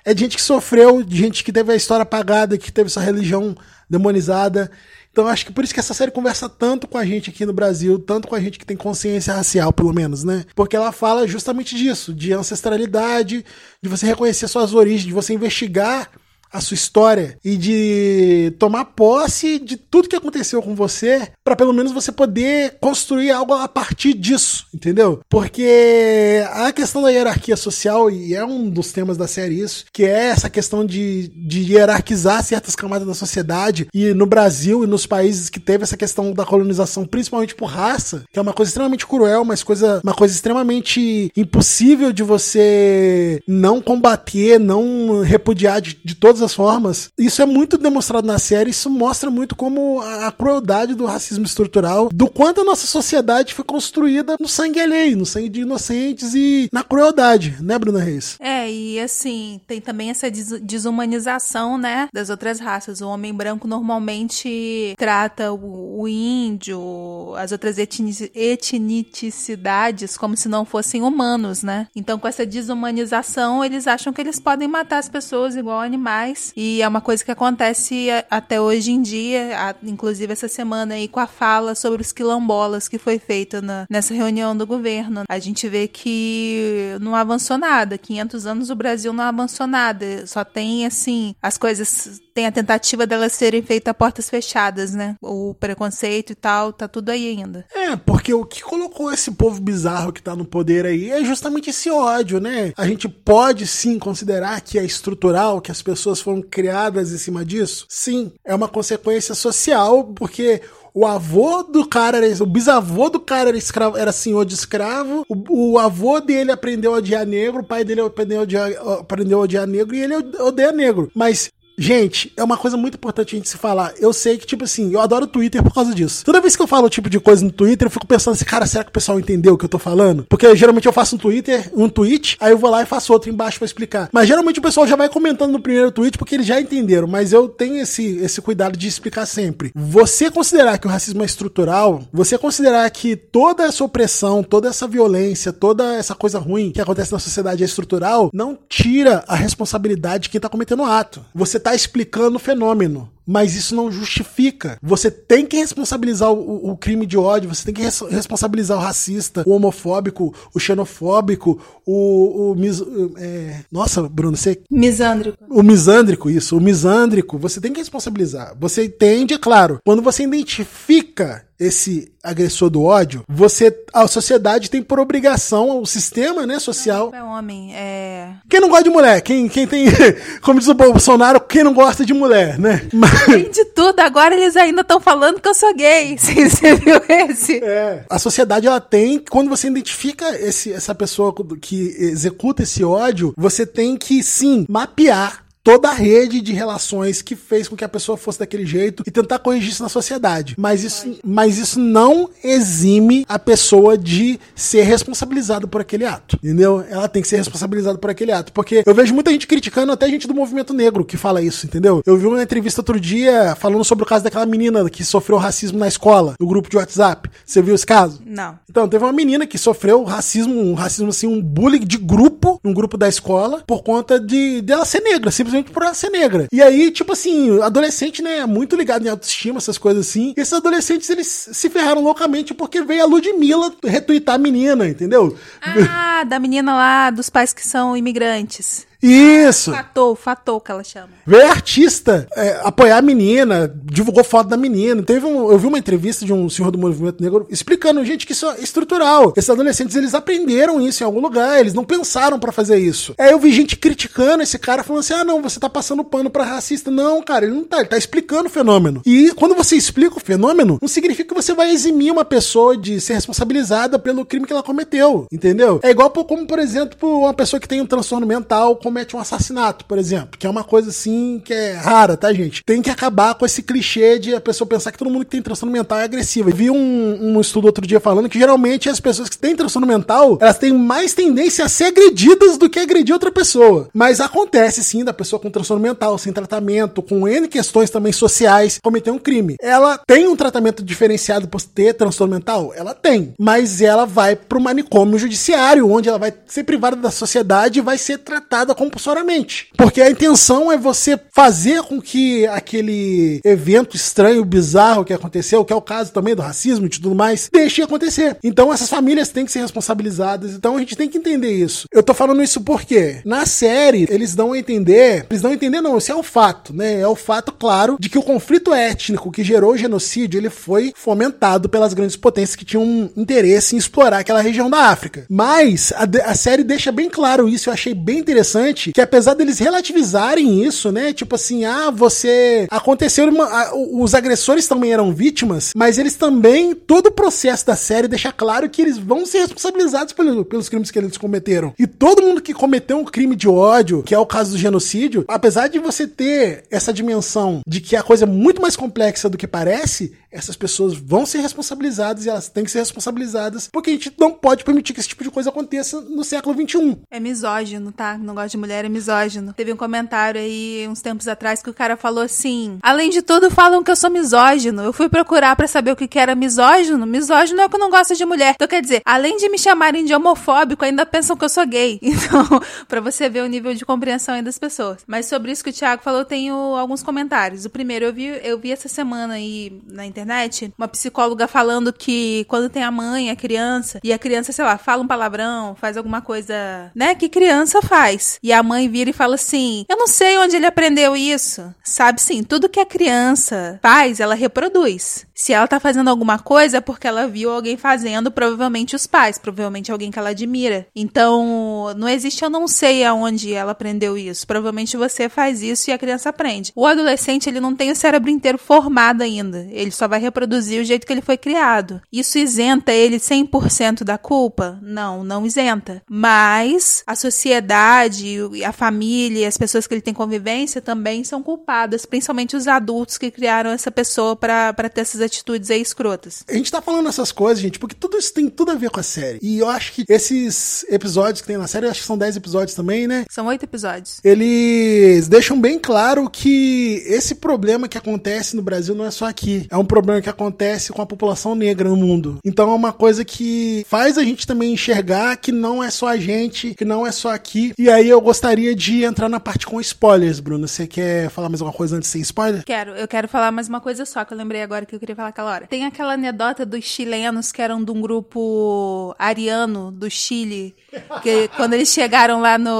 [0.04, 3.02] é de gente que sofreu, de gente que teve a história apagada, que teve sua
[3.02, 3.56] religião
[3.88, 4.70] demonizada.
[5.12, 7.52] Então acho que por isso que essa série conversa tanto com a gente aqui no
[7.52, 10.44] Brasil, tanto com a gente que tem consciência racial, pelo menos, né?
[10.54, 13.44] Porque ela fala justamente disso, de ancestralidade,
[13.82, 16.10] de você reconhecer suas origens, de você investigar
[16.52, 21.72] a sua história e de tomar posse de tudo que aconteceu com você, para pelo
[21.72, 25.20] menos você poder construir algo a partir disso, entendeu?
[25.28, 30.04] Porque a questão da hierarquia social, e é um dos temas da série isso, que
[30.04, 35.06] é essa questão de, de hierarquizar certas camadas da sociedade, e no Brasil e nos
[35.06, 39.06] países que teve essa questão da colonização, principalmente por raça, que é uma coisa extremamente
[39.06, 46.14] cruel, mas coisa, uma coisa extremamente impossível de você não combater, não repudiar de, de
[46.14, 47.10] todas todas as formas.
[47.18, 51.44] Isso é muito demonstrado na série, isso mostra muito como a, a crueldade do racismo
[51.44, 56.34] estrutural, do quanto a nossa sociedade foi construída no sangue alheio, no sangue de inocentes
[56.34, 58.36] e na crueldade, né, Bruna Reis?
[58.40, 63.00] É, e assim, tem também essa des desumanização, né, das outras raças.
[63.00, 70.64] O homem branco normalmente trata o, o índio, as outras etni etnicidades como se não
[70.64, 71.86] fossem humanos, né?
[71.94, 76.52] Então, com essa desumanização, eles acham que eles podem matar as pessoas igual animais.
[76.56, 81.20] E é uma coisa que acontece até hoje em dia, inclusive essa semana aí com
[81.20, 85.22] a fala sobre os quilombolas que foi feita na, nessa reunião do governo.
[85.28, 87.96] A gente vê que não avançou nada.
[87.96, 90.26] 500 anos o Brasil não avançou nada.
[90.26, 95.14] Só tem, assim, as coisas tem a tentativa delas serem feitas a portas fechadas, né?
[95.22, 97.64] O preconceito e tal, tá tudo aí ainda.
[97.74, 101.70] É, porque o que colocou esse povo bizarro que tá no poder aí é justamente
[101.70, 102.72] esse ódio, né?
[102.76, 107.44] A gente pode sim considerar que é estrutural, que as pessoas foram criadas em cima
[107.44, 107.86] disso?
[107.88, 110.62] Sim, é uma consequência social, porque
[110.94, 115.24] o avô do cara era, o bisavô do cara era escravo, era senhor de escravo,
[115.28, 119.38] o, o avô dele aprendeu a odiar negro, o pai dele aprendeu a odiar, aprendeu
[119.38, 121.10] a odiar negro e ele odeia negro.
[121.14, 121.50] Mas
[121.82, 123.94] Gente, é uma coisa muito importante a gente se falar.
[123.98, 126.22] Eu sei que, tipo assim, eu adoro o Twitter por causa disso.
[126.26, 128.44] Toda vez que eu falo o tipo de coisa no Twitter, eu fico pensando assim,
[128.44, 130.26] cara, será que o pessoal entendeu o que eu tô falando?
[130.28, 133.30] Porque geralmente eu faço um Twitter, um tweet, aí eu vou lá e faço outro
[133.30, 134.10] embaixo para explicar.
[134.12, 137.08] Mas geralmente o pessoal já vai comentando no primeiro tweet porque eles já entenderam.
[137.08, 139.72] Mas eu tenho esse, esse cuidado de explicar sempre.
[139.74, 144.86] Você considerar que o racismo é estrutural, você considerar que toda essa opressão, toda essa
[144.86, 150.24] violência, toda essa coisa ruim que acontece na sociedade é estrutural, não tira a responsabilidade
[150.24, 151.24] de quem tá cometendo o ato.
[151.34, 153.10] Você tá está explicando o fenômeno.
[153.26, 154.78] Mas isso não justifica.
[154.82, 158.80] Você tem que responsabilizar o, o crime de ódio, você tem que res, responsabilizar o
[158.80, 162.50] racista, o homofóbico, o xenofóbico, o.
[162.50, 162.82] o mis,
[163.18, 164.60] é, nossa, Bruno, você.
[164.70, 165.38] Misândrico.
[165.48, 166.56] O misândrico, isso.
[166.56, 168.54] O misândrico, você tem que responsabilizar.
[168.58, 169.78] Você entende, é claro.
[169.84, 176.46] Quando você identifica esse agressor do ódio, você a sociedade tem por obrigação, o sistema,
[176.46, 177.10] né, social.
[177.12, 178.32] Não é homem, é.
[178.48, 179.20] Quem não gosta de mulher?
[179.20, 179.84] Quem, quem tem,
[180.40, 182.88] como diz o Bolsonaro, quem não gosta de mulher, né?
[182.92, 183.09] Mas...
[183.26, 184.00] Tem de tudo.
[184.00, 186.16] Agora eles ainda estão falando que eu sou gay.
[186.18, 187.62] Você viu esse?
[187.62, 188.04] É.
[188.08, 193.66] A sociedade ela tem, quando você identifica esse, essa pessoa que executa esse ódio, você
[193.66, 198.16] tem que sim mapear toda a rede de relações que fez com que a pessoa
[198.16, 200.54] fosse daquele jeito e tentar corrigir isso na sociedade.
[200.58, 206.38] Mas isso, mas isso não exime a pessoa de ser responsabilizada por aquele ato.
[206.42, 206.84] Entendeu?
[206.88, 208.52] Ela tem que ser responsabilizada por aquele ato.
[208.52, 212.02] Porque eu vejo muita gente criticando, até gente do movimento negro que fala isso, entendeu?
[212.06, 215.78] Eu vi uma entrevista outro dia falando sobre o caso daquela menina que sofreu racismo
[215.78, 217.30] na escola, no grupo de WhatsApp.
[217.44, 218.22] Você viu esse caso?
[218.24, 218.58] Não.
[218.68, 222.72] Então, teve uma menina que sofreu racismo, um racismo assim, um bullying de grupo, num
[222.72, 226.46] grupo da escola, por conta de dela ser negra, simplesmente simplesmente por ela ser negra.
[226.52, 230.32] E aí, tipo assim, adolescente, né, muito ligado em autoestima, essas coisas assim.
[230.36, 235.36] Esses adolescentes, eles se ferraram loucamente porque veio a Ludmilla retweetar a menina, entendeu?
[235.60, 238.86] Ah, da menina lá, dos pais que são imigrantes.
[239.02, 239.72] Isso!
[239.72, 241.08] Fatou, fatou que ela chama.
[241.26, 245.02] Veio artista é, apoiar a menina, divulgou foto da menina.
[245.02, 248.32] Teve um, eu vi uma entrevista de um senhor do movimento negro explicando, gente, que
[248.32, 249.32] isso é estrutural.
[249.36, 253.14] Esses adolescentes, eles aprenderam isso em algum lugar, eles não pensaram para fazer isso.
[253.18, 256.30] Aí eu vi gente criticando esse cara, falando assim: ah, não, você tá passando pano
[256.30, 256.90] pra racista.
[256.90, 259.02] Não, cara, ele não tá, ele tá explicando o fenômeno.
[259.06, 263.00] E quando você explica o fenômeno, não significa que você vai eximir uma pessoa de
[263.00, 265.80] ser responsabilizada pelo crime que ela cometeu, entendeu?
[265.82, 269.84] É igual como, por exemplo, uma pessoa que tem um transtorno mental, comete um assassinato,
[269.84, 272.64] por exemplo, que é uma coisa assim que é rara, tá, gente?
[272.64, 275.40] Tem que acabar com esse clichê de a pessoa pensar que todo mundo que tem
[275.40, 276.50] transtorno mental é agressivo.
[276.50, 279.86] Eu vi um, um estudo outro dia falando que geralmente as pessoas que têm transtorno
[279.86, 283.88] mental, elas têm mais tendência a ser agredidas do que agredir outra pessoa.
[283.94, 288.80] Mas acontece sim da pessoa com transtorno mental, sem tratamento, com N questões também sociais,
[288.82, 289.54] cometer um crime.
[289.62, 292.72] Ela tem um tratamento diferenciado por ter transtorno mental?
[292.74, 293.34] Ela tem.
[293.38, 297.96] Mas ela vai pro manicômio judiciário, onde ela vai ser privada da sociedade e vai
[297.96, 299.68] ser tratada compulsoriamente.
[299.76, 305.72] Porque a intenção é você fazer com que aquele evento estranho, bizarro que aconteceu, que
[305.72, 308.38] é o caso também do racismo e tudo mais, deixe acontecer.
[308.42, 310.54] Então essas famílias têm que ser responsabilizadas.
[310.54, 311.86] Então a gente tem que entender isso.
[311.92, 315.82] Eu tô falando isso porque na série eles dão a entender, eles dão a entender
[315.82, 317.00] não, isso é o fato, né?
[317.00, 320.94] É o fato claro de que o conflito étnico que gerou o genocídio, ele foi
[320.96, 325.26] fomentado pelas grandes potências que tinham um interesse em explorar aquela região da África.
[325.28, 329.34] Mas a, a série deixa bem claro isso, eu achei bem interessante interessante que apesar
[329.34, 331.12] deles relativizarem isso, né?
[331.12, 337.08] Tipo assim, ah, você aconteceu uma, os agressores também eram vítimas, mas eles também todo
[337.08, 340.98] o processo da série deixa claro que eles vão ser responsabilizados pelo, pelos crimes que
[340.98, 341.74] eles cometeram.
[341.78, 345.24] E todo mundo que cometeu um crime de ódio, que é o caso do genocídio,
[345.28, 349.38] apesar de você ter essa dimensão de que a coisa é muito mais complexa do
[349.38, 353.92] que parece, essas pessoas vão ser responsabilizadas e elas têm que ser responsabilizadas, porque a
[353.92, 356.98] gente não pode permitir que esse tipo de coisa aconteça no século XXI.
[357.10, 358.16] É misógino, tá?
[358.16, 359.52] Não gosto de mulher, é misógino.
[359.52, 363.50] Teve um comentário aí uns tempos atrás que o cara falou assim: além de tudo,
[363.50, 364.82] falam que eu sou misógino.
[364.82, 367.06] Eu fui procurar para saber o que, que era misógino.
[367.06, 368.54] Misógino é que eu não gosto de mulher.
[368.54, 371.98] Então, quer dizer, além de me chamarem de homofóbico, ainda pensam que eu sou gay.
[372.20, 374.98] Então, para você ver o nível de compreensão aí das pessoas.
[375.06, 377.64] Mas sobre isso que o Thiago falou, eu tenho alguns comentários.
[377.64, 382.44] O primeiro, eu vi, eu vi essa semana aí na internet uma psicóloga falando que
[382.46, 385.96] quando tem a mãe, a criança, e a criança, sei lá, fala um palavrão, faz
[385.96, 388.38] alguma coisa, né, que criança faz.
[388.42, 391.74] E a mãe vira e fala assim: Eu não sei onde ele aprendeu isso.
[391.84, 395.26] Sabe sim, tudo que a criança faz, ela reproduz.
[395.34, 399.38] Se ela tá fazendo alguma coisa é porque ela viu alguém fazendo, provavelmente os pais,
[399.38, 400.86] provavelmente alguém que ela admira.
[400.94, 404.46] Então, não existe eu não sei aonde ela aprendeu isso.
[404.46, 406.72] Provavelmente você faz isso e a criança aprende.
[406.76, 409.66] O adolescente, ele não tem o cérebro inteiro formado ainda.
[409.70, 412.02] Ele só vai reproduzir o jeito que ele foi criado.
[412.12, 414.78] Isso isenta ele 100% da culpa?
[414.82, 416.02] Não, não isenta.
[416.08, 418.29] Mas a sociedade,
[418.64, 423.30] a família, as pessoas que ele tem convivência também são culpadas, principalmente os adultos que
[423.30, 426.44] criaram essa pessoa para ter essas atitudes aí escrotas.
[426.48, 429.00] A gente tá falando essas coisas, gente, porque tudo isso tem tudo a ver com
[429.00, 429.38] a série.
[429.42, 432.74] E eu acho que esses episódios que tem na série, acho que são 10 episódios
[432.74, 433.24] também, né?
[433.30, 434.20] São oito episódios.
[434.24, 439.66] Eles deixam bem claro que esse problema que acontece no Brasil não é só aqui.
[439.70, 442.38] É um problema que acontece com a população negra no mundo.
[442.44, 446.16] Então é uma coisa que faz a gente também enxergar que não é só a
[446.16, 447.72] gente, que não é só aqui.
[447.78, 450.68] E aí eu gostaria de entrar na parte com spoilers, Bruno.
[450.68, 452.62] Você quer falar mais alguma coisa antes sem spoiler?
[452.64, 452.92] Quero.
[452.92, 455.28] Eu quero falar mais uma coisa só, que eu lembrei agora que eu queria falar
[455.28, 455.66] aquela hora.
[455.66, 460.76] Tem aquela anedota dos chilenos que eram de um grupo ariano do Chile,
[461.22, 462.70] que quando eles chegaram lá no.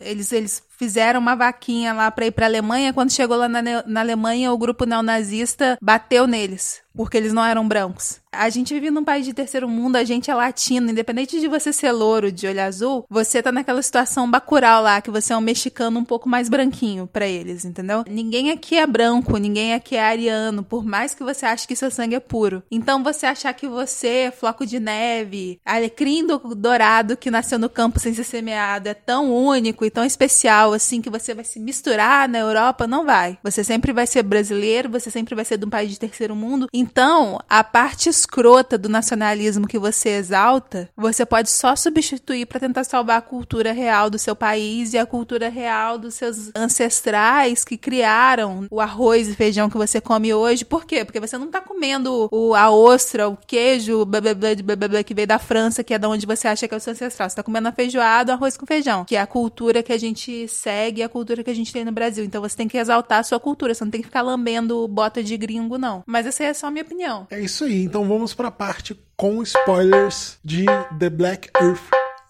[0.00, 2.92] Eles, eles fizeram uma vaquinha lá para ir para Alemanha.
[2.92, 7.66] Quando chegou lá na, na Alemanha, o grupo neonazista bateu neles, porque eles não eram
[7.68, 8.20] brancos.
[8.32, 11.72] A gente vive num país de terceiro mundo, a gente é latino, independente de você
[11.72, 15.40] ser louro, de olho azul, você tá naquela situação bacural lá, que você é um
[15.40, 18.04] mexicano um pouco mais branquinho para eles, entendeu?
[18.06, 21.90] Ninguém aqui é branco, ninguém aqui é ariano, por mais que você ache que seu
[21.90, 22.62] sangue é puro.
[22.70, 27.98] Então você achar que você, é floco de neve, alecrim dourado que nasceu no campo
[27.98, 32.28] sem ser semeado, é tão único e tão especial assim que você vai se misturar
[32.28, 33.38] na Europa, não vai.
[33.42, 36.68] Você sempre vai ser brasileiro, você sempre vai ser de um país de terceiro mundo.
[36.72, 42.84] Então, a parte escrota do nacionalismo que você exalta, você pode só substituir para tentar
[42.84, 47.76] salvar a cultura real do seu país e a cultura real dos seus ancestrais que
[47.76, 50.64] criaram o arroz e feijão que você come hoje.
[50.64, 51.04] Por quê?
[51.04, 55.02] Porque você não tá comendo o, a ostra, o queijo, blá, blá, blá, blá, blá,
[55.02, 57.30] que veio da França, que é da onde você acha que é o seu ancestral.
[57.30, 60.48] Você tá comendo a feijoada, arroz com feijão, que é a cultura que a gente
[60.48, 62.24] segue, a cultura que a gente tem no Brasil.
[62.24, 65.22] Então você tem que exaltar a sua cultura, você não tem que ficar lambendo bota
[65.22, 66.02] de gringo, não.
[66.06, 67.26] Mas essa é só a minha opinião.
[67.30, 67.84] É isso aí.
[67.84, 70.64] Então vamos para a parte com spoilers de
[70.98, 71.82] The Black Earth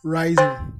[0.05, 0.79] Rising.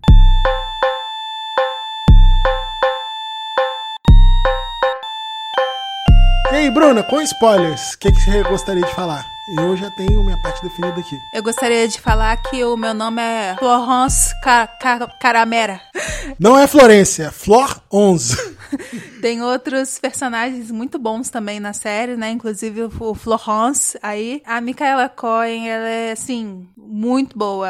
[6.51, 9.38] E aí, Bruna, com spoilers, o que, que você gostaria de falar?
[9.57, 11.17] Eu já tenho minha parte definida aqui.
[11.33, 14.35] Eu gostaria de falar que o meu nome é Florence
[15.19, 15.81] Caramera.
[16.39, 18.59] Não é Florência, é Flor 11.
[19.23, 22.31] Tem outros personagens muito bons também na série, né?
[22.31, 24.43] Inclusive o Florence aí.
[24.45, 27.69] A Micaela Cohen, ela é, assim, muito boa.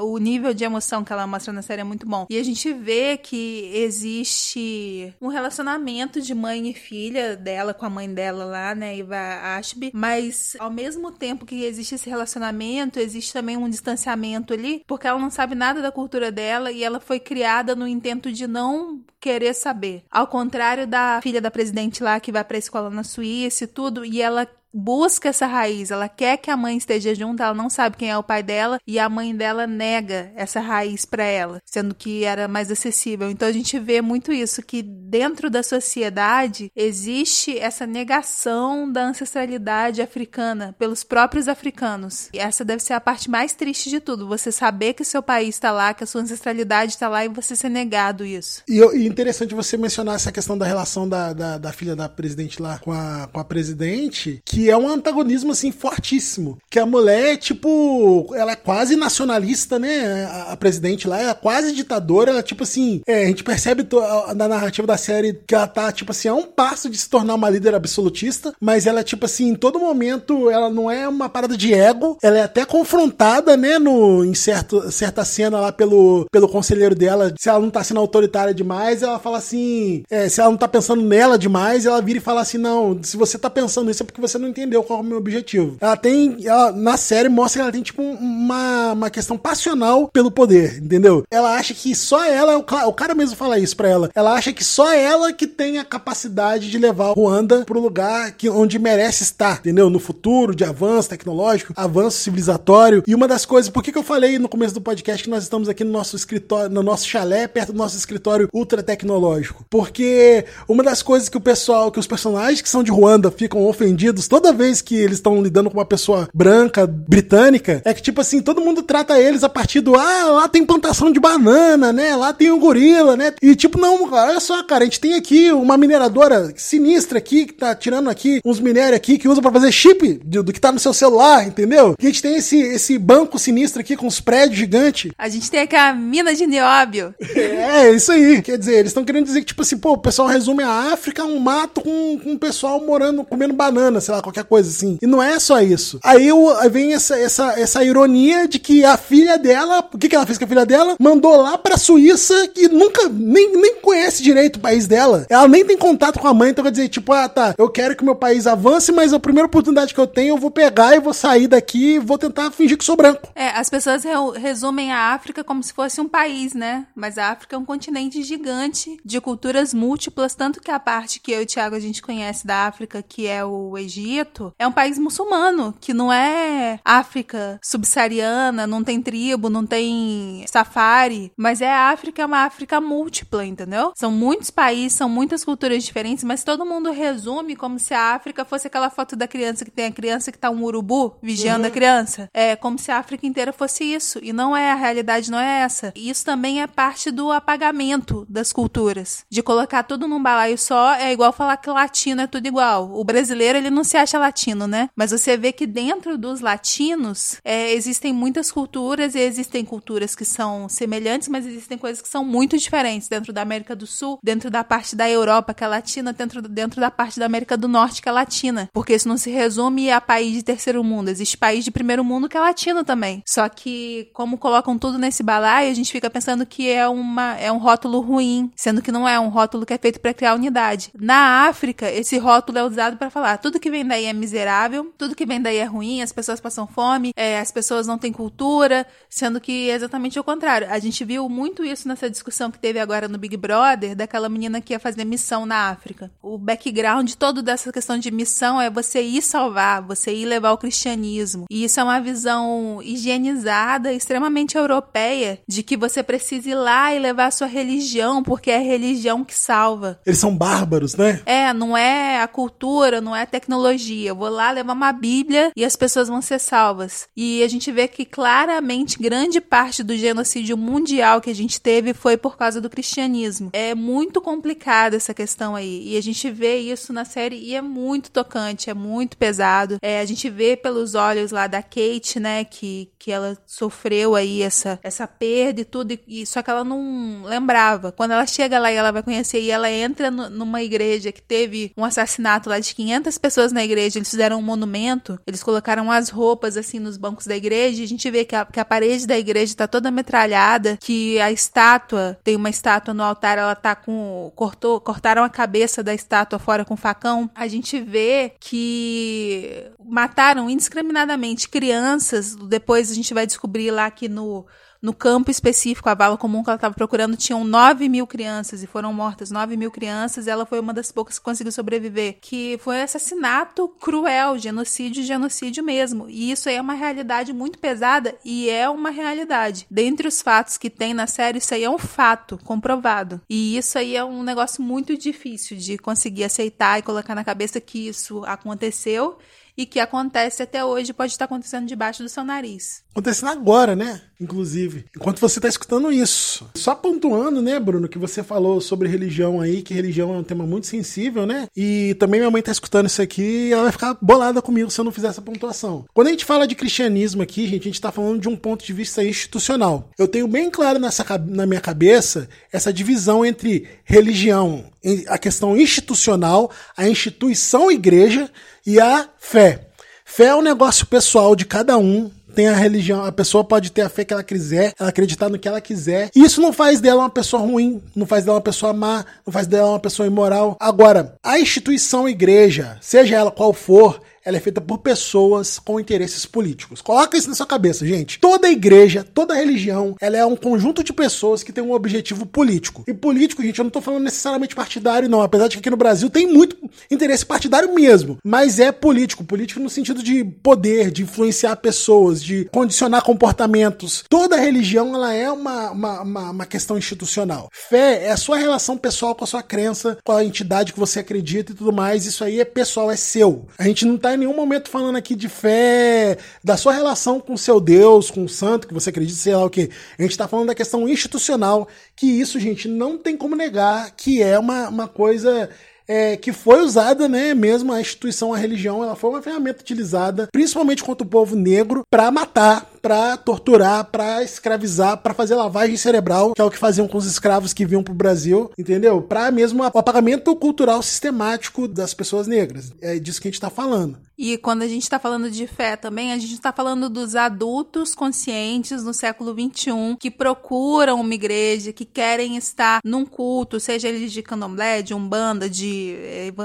[0.00, 2.26] O nível de emoção que ela mostra na série é muito bom.
[2.28, 7.90] E a gente vê que existe um relacionamento de mãe e filha dela com a
[7.90, 8.98] mãe dela lá, né?
[8.98, 9.16] Iva
[9.56, 9.90] Ashby.
[9.94, 15.18] Mas ao mesmo tempo que existe esse relacionamento, existe também um distanciamento ali, porque ela
[15.18, 19.54] não sabe nada da cultura dela e ela foi criada no intento de não querer
[19.54, 20.04] saber.
[20.10, 24.04] Ao contrário da filha da presidente lá que vai pra escola na Suíça e tudo,
[24.04, 27.96] e ela busca essa raiz, ela quer que a mãe esteja junto, ela não sabe
[27.96, 31.94] quem é o pai dela e a mãe dela nega essa raiz para ela, sendo
[31.94, 33.30] que era mais acessível.
[33.30, 40.02] Então a gente vê muito isso que dentro da sociedade existe essa negação da ancestralidade
[40.02, 42.28] africana pelos próprios africanos.
[42.34, 45.54] E essa deve ser a parte mais triste de tudo, você saber que seu país
[45.54, 48.62] está lá, que a sua ancestralidade está lá e você ser negado isso.
[48.68, 52.60] E, e interessante você mencionar essa questão da relação da, da, da filha da presidente
[52.60, 56.58] lá com a, com a presidente, que É um antagonismo, assim, fortíssimo.
[56.70, 60.24] Que a mulher, tipo, ela é quase nacionalista, né?
[60.24, 62.30] A, a presidente lá é quase ditadora.
[62.30, 63.86] Ela, tipo assim, é, a gente percebe
[64.34, 67.34] na narrativa da série que ela tá, tipo assim, a um passo de se tornar
[67.34, 71.56] uma líder absolutista, mas ela, tipo assim, em todo momento, ela não é uma parada
[71.56, 76.48] de ego, ela é até confrontada, né, no, em certo, certa cena lá pelo, pelo
[76.48, 80.50] conselheiro dela, se ela não tá sendo autoritária demais, ela fala assim, é, se ela
[80.50, 83.86] não tá pensando nela demais, ela vira e fala assim, não, se você tá pensando
[83.86, 85.76] nisso é porque você não entendeu qual é o meu objetivo.
[85.80, 90.30] Ela tem, ela, na série mostra que ela tem, tipo, uma, uma questão passional pelo
[90.30, 91.24] poder, entendeu?
[91.30, 94.64] Ela acha que só ela, o, cara mesmo fala isso pra ela, ela acha que
[94.64, 99.58] só ela que tem a capacidade de levar Ruanda pro lugar que, onde merece estar,
[99.58, 99.90] entendeu?
[99.90, 103.02] No futuro, de avanço tecnológico, avanço civilizatório.
[103.06, 105.42] E uma das coisas, por que, que eu falei no começo do podcast que nós
[105.42, 109.64] estamos aqui no nosso escritório, no nosso chalé, perto do nosso escritório ultra tecnológico?
[109.68, 113.66] Porque uma das coisas que o pessoal, que os personagens que são de Ruanda ficam
[113.66, 118.20] ofendidos toda vez que eles estão lidando com uma pessoa branca, britânica, é que, tipo
[118.20, 122.16] assim, todo mundo trata eles a partir do, ah, lá tem plantação de banana, né?
[122.16, 123.32] Lá tem um gorila, né?
[123.42, 127.54] E, tipo, não, olha só, cara, a gente tem aqui uma mineradora sinistra aqui, que
[127.54, 130.72] tá tirando aqui uns minérios aqui, que usa para fazer chip do, do, que tá
[130.72, 131.94] no seu celular, entendeu?
[132.00, 135.12] E a gente tem esse, esse banco sinistro aqui com os prédios gigantes.
[135.18, 137.14] A gente tem aqui a mina de nióbio.
[137.56, 138.42] É, isso aí.
[138.42, 141.24] Quer dizer, eles estão querendo dizer que, tipo assim, pô, o pessoal resume a África
[141.24, 144.98] um mato com, com o pessoal morando, comendo banana, sei lá, qualquer coisa assim.
[145.00, 145.98] E não é só isso.
[146.02, 146.28] Aí,
[146.70, 150.38] vem essa, essa, essa ironia de que a filha dela, o que, que ela fez
[150.38, 150.96] com a filha dela?
[150.98, 155.26] Mandou lá pra Suíça e nunca, nem, nem conhece direito o país dela.
[155.28, 157.96] Ela nem tem contato com a mãe, então quer dizer, tipo, ah, tá, eu quero
[157.96, 161.00] que meu país avance, mas a primeira oportunidade que eu tenho, eu vou pegar e
[161.00, 163.28] vou sair daqui e vou tentar fingir que sou branco.
[163.34, 166.86] É, as pessoas re resumem a África como se fosse um país, né?
[166.94, 171.32] Mas a África é um continente gigante de culturas múltiplas, tanto que a parte que
[171.32, 174.15] eu e o Thiago a gente conhece da África, que é o Egito,
[174.58, 181.32] é um país muçulmano, que não é África subsaariana, não tem tribo, não tem safari,
[181.36, 183.92] mas é a África, é uma África múltipla, entendeu?
[183.96, 188.44] São muitos países, são muitas culturas diferentes, mas todo mundo resume como se a África
[188.44, 191.68] fosse aquela foto da criança que tem a criança que tá um urubu vigiando uhum.
[191.68, 192.28] a criança.
[192.32, 194.18] É como se a África inteira fosse isso.
[194.22, 195.92] E não é, a realidade não é essa.
[195.94, 199.24] E isso também é parte do apagamento das culturas.
[199.30, 202.90] De colocar tudo num balaio só é igual falar que latino é tudo igual.
[202.92, 204.88] O brasileiro, ele não se acha latino, né?
[204.96, 210.24] Mas você vê que dentro dos latinos é, existem muitas culturas e existem culturas que
[210.24, 214.48] são semelhantes, mas existem coisas que são muito diferentes dentro da América do Sul, dentro
[214.50, 218.00] da parte da Europa que é latina, dentro, dentro da parte da América do Norte
[218.00, 218.68] que é latina.
[218.72, 221.08] Porque isso não se resume a país de terceiro mundo.
[221.08, 223.22] Existe país de primeiro mundo que é latino também.
[223.26, 227.50] Só que, como colocam tudo nesse balaio, a gente fica pensando que é, uma, é
[227.50, 230.90] um rótulo ruim, sendo que não é um rótulo que é feito para criar unidade.
[230.98, 235.14] Na África, esse rótulo é usado para falar tudo que vem daí é miserável, tudo
[235.14, 238.86] que vem daí é ruim, as pessoas passam fome, é, as pessoas não têm cultura,
[239.08, 240.68] sendo que é exatamente o contrário.
[240.70, 244.60] A gente viu muito isso nessa discussão que teve agora no Big Brother, daquela menina
[244.60, 246.10] que ia fazer missão na África.
[246.22, 250.58] O background todo dessa questão de missão é você ir salvar, você ir levar o
[250.58, 251.46] cristianismo.
[251.50, 256.98] E isso é uma visão higienizada, extremamente europeia, de que você precisa ir lá e
[256.98, 259.98] levar a sua religião, porque é a religião que salva.
[260.04, 261.22] Eles são bárbaros, né?
[261.24, 263.85] É, não é a cultura, não é a tecnologia.
[263.94, 267.08] Eu vou lá levar uma Bíblia e as pessoas vão ser salvas.
[267.16, 271.94] E a gente vê que claramente grande parte do genocídio mundial que a gente teve
[271.94, 273.50] foi por causa do cristianismo.
[273.52, 275.92] É muito complicada essa questão aí.
[275.92, 279.78] E a gente vê isso na série e é muito tocante, é muito pesado.
[279.82, 284.42] É, a gente vê pelos olhos lá da Kate, né, que, que ela sofreu aí
[284.42, 287.92] essa, essa perda e tudo, e, só que ela não lembrava.
[287.92, 291.22] Quando ela chega lá e ela vai conhecer, e ela entra no, numa igreja que
[291.22, 295.90] teve um assassinato lá de 500 pessoas na igreja, eles fizeram um monumento, eles colocaram
[295.90, 298.64] as roupas assim nos bancos da igreja, e a gente vê que a, que a
[298.64, 303.54] parede da igreja tá toda metralhada, que a estátua, tem uma estátua no altar, ela
[303.54, 304.32] tá com.
[304.34, 307.30] cortou, cortaram a cabeça da estátua fora com facão.
[307.34, 312.34] A gente vê que mataram indiscriminadamente crianças.
[312.34, 314.46] Depois a gente vai descobrir lá que no
[314.86, 318.68] no campo específico, a vala comum que ela estava procurando, tinham 9 mil crianças e
[318.68, 320.28] foram mortas 9 mil crianças.
[320.28, 322.18] ela foi uma das poucas que conseguiu sobreviver.
[322.20, 326.08] Que foi um assassinato cruel, genocídio, genocídio mesmo.
[326.08, 329.66] E isso aí é uma realidade muito pesada e é uma realidade.
[329.68, 333.20] Dentre os fatos que tem na série, isso aí é um fato comprovado.
[333.28, 337.60] E isso aí é um negócio muito difícil de conseguir aceitar e colocar na cabeça
[337.60, 339.18] que isso aconteceu
[339.56, 342.85] e que acontece até hoje, pode estar acontecendo debaixo do seu nariz.
[342.96, 344.00] Acontecendo agora, né?
[344.18, 346.48] Inclusive, enquanto você está escutando isso.
[346.54, 350.46] Só pontuando, né, Bruno, que você falou sobre religião aí, que religião é um tema
[350.46, 351.46] muito sensível, né?
[351.54, 354.80] E também minha mãe tá escutando isso aqui e ela vai ficar bolada comigo se
[354.80, 355.84] eu não fizer essa pontuação.
[355.92, 358.64] Quando a gente fala de cristianismo aqui, gente, a gente tá falando de um ponto
[358.64, 359.90] de vista institucional.
[359.98, 364.64] Eu tenho bem claro nessa, na minha cabeça essa divisão entre religião,
[365.08, 368.30] a questão institucional, a instituição igreja
[368.66, 369.68] e a fé.
[370.02, 373.80] Fé é um negócio pessoal de cada um, tem a religião, a pessoa pode ter
[373.80, 376.10] a fé que ela quiser, ela acreditar no que ela quiser.
[376.14, 379.32] E isso não faz dela uma pessoa ruim, não faz dela uma pessoa má, não
[379.32, 380.54] faz dela uma pessoa imoral.
[380.60, 386.26] Agora, a instituição igreja, seja ela qual for, ela é feita por pessoas com interesses
[386.26, 386.82] políticos.
[386.82, 388.18] Coloca isso na sua cabeça, gente.
[388.18, 392.82] Toda igreja, toda religião, ela é um conjunto de pessoas que tem um objetivo político.
[392.88, 395.22] E político, gente, eu não tô falando necessariamente partidário, não.
[395.22, 396.56] Apesar de que aqui no Brasil tem muito
[396.90, 398.18] interesse partidário mesmo.
[398.24, 399.22] Mas é político.
[399.22, 404.02] Político no sentido de poder, de influenciar pessoas, de condicionar comportamentos.
[404.08, 407.48] Toda religião, ela é uma, uma, uma, uma questão institucional.
[407.52, 410.98] Fé é a sua relação pessoal com a sua crença, com a entidade que você
[410.98, 412.06] acredita e tudo mais.
[412.06, 413.46] Isso aí é pessoal, é seu.
[413.56, 417.36] A gente não tá em nenhum momento falando aqui de fé, da sua relação com
[417.36, 419.70] seu Deus, com o santo que você acredita, sei lá o que.
[419.98, 424.22] A gente está falando da questão institucional, que isso, gente, não tem como negar que
[424.22, 425.48] é uma, uma coisa
[425.88, 430.28] é, que foi usada, né, mesmo a instituição, a religião, ela foi uma ferramenta utilizada,
[430.32, 436.32] principalmente contra o povo negro, para matar, para torturar, para escravizar, para fazer lavagem cerebral,
[436.32, 439.02] que é o que faziam com os escravos que vinham pro Brasil, entendeu?
[439.02, 442.72] Para mesmo o apagamento cultural sistemático das pessoas negras.
[442.80, 443.98] É disso que a gente tá falando.
[444.18, 447.94] E quando a gente está falando de fé também, a gente está falando dos adultos
[447.94, 454.08] conscientes no século XXI que procuram uma igreja, que querem estar num culto, seja ele
[454.08, 455.94] de candomblé, de umbanda, de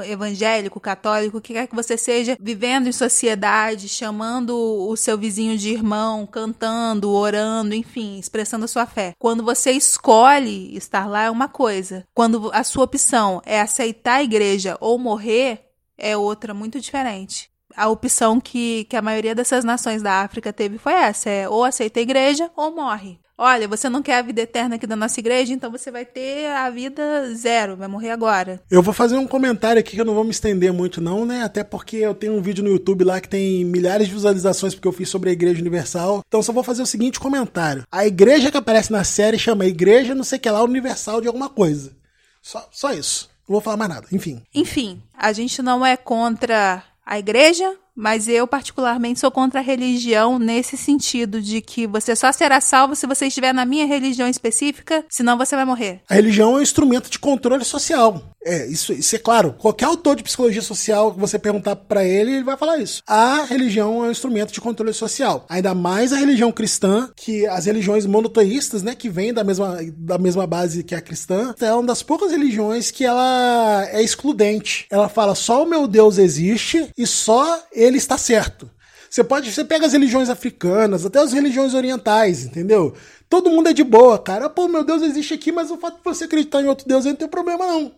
[0.10, 5.58] evangélico, católico, o que quer que você seja, vivendo em sociedade, chamando o seu vizinho
[5.58, 9.14] de irmão, cantando, orando, enfim, expressando a sua fé.
[9.20, 12.04] Quando você escolhe estar lá é uma coisa.
[12.14, 17.90] Quando a sua opção é aceitar a igreja ou morrer, é outra muito diferente a
[17.90, 22.00] opção que, que a maioria dessas nações da África teve foi essa: é ou aceita
[22.00, 23.20] a igreja ou morre.
[23.44, 26.46] Olha, você não quer a vida eterna aqui da nossa igreja, então você vai ter
[26.52, 28.62] a vida zero, vai morrer agora.
[28.70, 31.42] Eu vou fazer um comentário aqui que eu não vou me estender muito, não, né?
[31.42, 34.88] Até porque eu tenho um vídeo no YouTube lá que tem milhares de visualizações porque
[34.88, 36.22] eu fiz sobre a Igreja Universal.
[36.28, 40.14] Então só vou fazer o seguinte comentário: a igreja que aparece na série chama Igreja,
[40.14, 41.96] não sei o que lá, Universal de alguma coisa.
[42.44, 43.28] Só, só isso.
[43.48, 44.08] Não vou falar mais nada.
[44.12, 44.44] Enfim.
[44.54, 50.40] Enfim, a gente não é contra a igreja, mas eu particularmente sou contra a religião
[50.40, 55.06] nesse sentido de que você só será salvo se você estiver na minha religião específica,
[55.08, 56.02] senão você vai morrer.
[56.10, 58.24] A religião é um instrumento de controle social.
[58.44, 59.56] É, isso, isso é claro.
[59.58, 63.04] Qualquer autor de psicologia social que você perguntar para ele, ele vai falar isso.
[63.06, 65.46] A religião é um instrumento de controle social.
[65.48, 70.18] Ainda mais a religião cristã, que as religiões monoteístas, né, que vêm da mesma, da
[70.18, 74.88] mesma base que a cristã, é uma das poucas religiões que ela é excludente.
[74.90, 78.70] Ela fala só o meu Deus existe e só ele está certo.
[79.10, 82.96] Você pode, você pega as religiões africanas, até as religiões orientais, entendeu?
[83.30, 84.50] Todo mundo é de boa, cara.
[84.50, 87.12] Pô, meu Deus existe aqui, mas o fato de você acreditar em outro Deus aí
[87.12, 87.92] não tem problema não.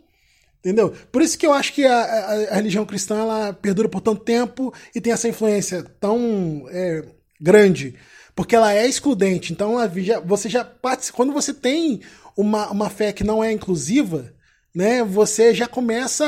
[0.59, 0.93] Entendeu?
[1.11, 4.23] Por isso que eu acho que a, a, a, religião cristã ela perdura por tanto
[4.23, 7.03] tempo e tem essa influência tão é,
[7.39, 7.95] grande.
[8.33, 9.51] Porque ela é excludente.
[9.51, 10.67] Então já, você já.
[11.11, 12.01] Quando você tem
[12.35, 14.33] uma, uma fé que não é inclusiva,
[14.73, 16.25] né, você já começa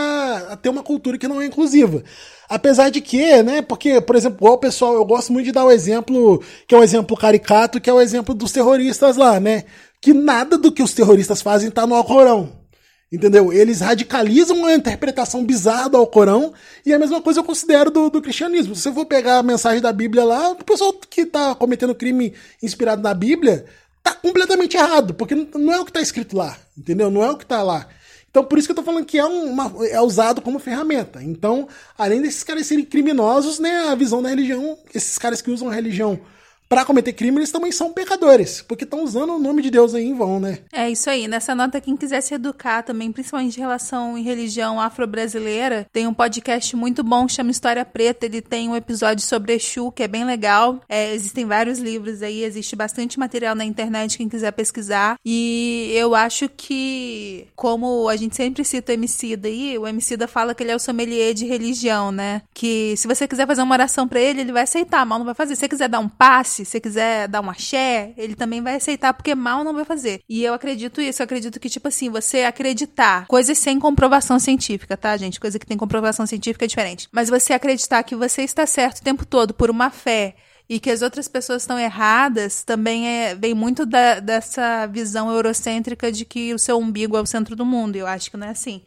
[0.49, 2.03] a ter uma cultura que não é inclusiva.
[2.49, 5.71] Apesar de que, né, porque, por exemplo, o pessoal, eu gosto muito de dar o
[5.71, 9.63] exemplo, que é um exemplo caricato, que é o exemplo dos terroristas lá, né?
[10.01, 12.65] Que nada do que os terroristas fazem tá no Alcorão.
[13.11, 13.53] Entendeu?
[13.53, 16.53] Eles radicalizam a interpretação bizarra do Alcorão
[16.85, 18.75] e a mesma coisa eu considero do, do cristianismo.
[18.75, 22.33] Se você for pegar a mensagem da Bíblia lá, o pessoal que está cometendo crime
[22.61, 23.65] inspirado na Bíblia
[24.03, 27.09] tá completamente errado, porque não é o que está escrito lá, entendeu?
[27.09, 27.87] Não é o que está lá.
[28.35, 31.23] Então, por isso que eu tô falando que é, uma, é usado como ferramenta.
[31.23, 35.69] Então, além desses caras serem criminosos, né, a visão da religião, esses caras que usam
[35.69, 36.19] a religião
[36.67, 40.05] para cometer crime, eles também são pecadores, porque estão usando o nome de Deus aí
[40.05, 40.59] em vão, né?
[40.71, 41.27] É isso aí.
[41.27, 46.13] Nessa nota, quem quiser se educar também, principalmente em relação em religião afro-brasileira, tem um
[46.13, 48.25] podcast muito bom, chama História Preta.
[48.25, 50.81] Ele tem um episódio sobre Exu, que é bem legal.
[50.89, 55.17] É, existem vários livros aí, existe bastante material na internet, quem quiser pesquisar.
[55.23, 60.55] E eu acho que, como a gente sempre cita o Emicida aí, o Emicida fala
[60.55, 62.41] que ele é o sommelier de religião, né?
[62.53, 65.35] Que se você quiser fazer uma oração para ele, ele vai aceitar, mal não vai
[65.35, 65.55] fazer.
[65.55, 69.13] Se você quiser dar um passe, se quiser dar um axé, ele também vai aceitar,
[69.13, 70.21] porque mal não vai fazer.
[70.29, 74.95] E eu acredito isso, eu acredito que, tipo assim, você acreditar, coisas sem comprovação científica,
[74.95, 75.39] tá, gente?
[75.39, 77.09] Coisa que tem comprovação científica é diferente.
[77.11, 80.35] Mas você acreditar que você está certo o tempo todo por uma fé
[80.69, 86.11] e que as outras pessoas estão erradas também é, vem muito da, dessa visão eurocêntrica
[86.11, 87.95] de que o seu umbigo é o centro do mundo.
[87.95, 88.81] Eu acho que não é assim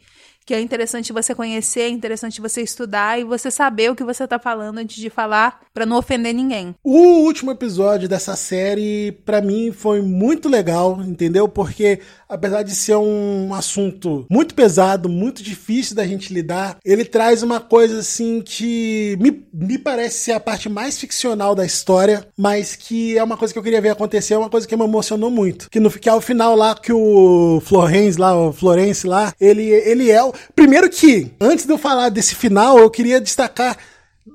[0.49, 4.27] que é interessante você conhecer, é interessante você estudar e você saber o que você
[4.27, 6.73] tá falando antes de falar para não ofender ninguém.
[6.83, 11.47] O último episódio dessa série para mim foi muito legal, entendeu?
[11.47, 17.43] Porque apesar de ser um assunto muito pesado, muito difícil da gente lidar, ele traz
[17.43, 22.75] uma coisa assim que me, me parece ser a parte mais ficcional da história, mas
[22.75, 25.29] que é uma coisa que eu queria ver acontecer, é uma coisa que me emocionou
[25.29, 25.69] muito.
[25.69, 29.63] Que no que é o final lá que o Florence lá, o Florence lá, ele,
[29.63, 33.77] ele é o Primeiro que, antes de eu falar desse final, eu queria destacar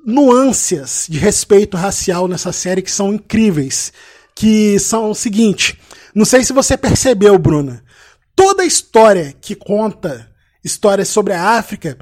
[0.05, 3.93] nuances de respeito racial nessa série que são incríveis.
[4.35, 5.79] Que são o seguinte:
[6.15, 7.85] não sei se você percebeu, Bruna.
[8.35, 10.29] Toda história que conta
[10.65, 11.97] histórias sobre a África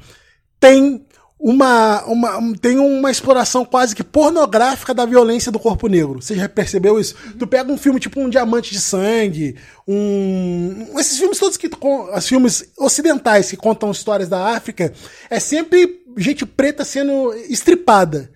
[0.59, 1.05] tem
[1.45, 6.21] uma, uma, tem uma exploração quase que pornográfica da violência do corpo negro.
[6.21, 7.17] Você já percebeu isso?
[7.25, 7.33] Uhum.
[7.33, 10.97] Tu pega um filme tipo Um Diamante de Sangue, um.
[10.97, 11.69] Esses filmes todos que.
[12.15, 14.93] Os filmes ocidentais que contam histórias da África,
[15.29, 18.31] é sempre gente preta sendo estripada.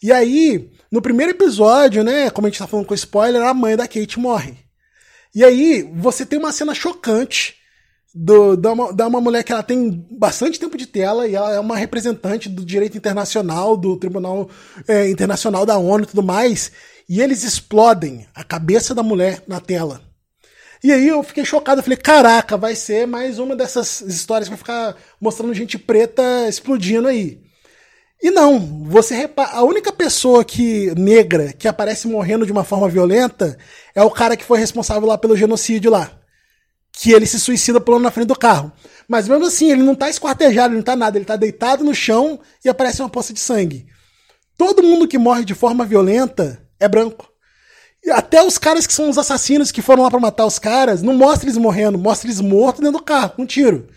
[0.00, 3.76] E aí, no primeiro episódio, né, como a gente tá falando com spoiler, a mãe
[3.76, 4.54] da Kate morre.
[5.34, 7.56] E aí, você tem uma cena chocante
[8.14, 11.52] do, da, uma, da uma mulher que ela tem bastante tempo de tela e ela
[11.52, 14.50] é uma representante do direito internacional, do Tribunal
[14.86, 16.70] é, Internacional da ONU e tudo mais,
[17.08, 20.00] e eles explodem a cabeça da mulher na tela.
[20.84, 24.54] E aí eu fiquei chocado, eu falei, caraca, vai ser mais uma dessas histórias que
[24.54, 27.40] vai ficar mostrando gente preta explodindo aí.
[28.20, 32.88] E não, você repara, a única pessoa que negra que aparece morrendo de uma forma
[32.88, 33.56] violenta
[33.94, 36.21] é o cara que foi responsável lá pelo genocídio lá
[36.92, 38.70] que ele se suicida pulando na frente do carro.
[39.08, 41.94] Mas mesmo assim, ele não tá esquartejado, ele não tá nada, ele tá deitado no
[41.94, 43.86] chão e aparece uma poça de sangue.
[44.56, 47.28] Todo mundo que morre de forma violenta é branco.
[48.04, 51.02] E até os caras que são os assassinos que foram lá para matar os caras,
[51.02, 53.88] não mostra eles morrendo, mostra eles mortos dentro do carro, com um tiro.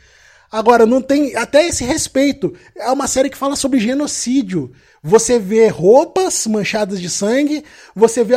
[0.52, 2.54] Agora, não tem até esse respeito.
[2.78, 4.72] É uma série que fala sobre genocídio.
[5.04, 7.64] Você vê roupas manchadas de sangue,
[7.96, 8.36] você vê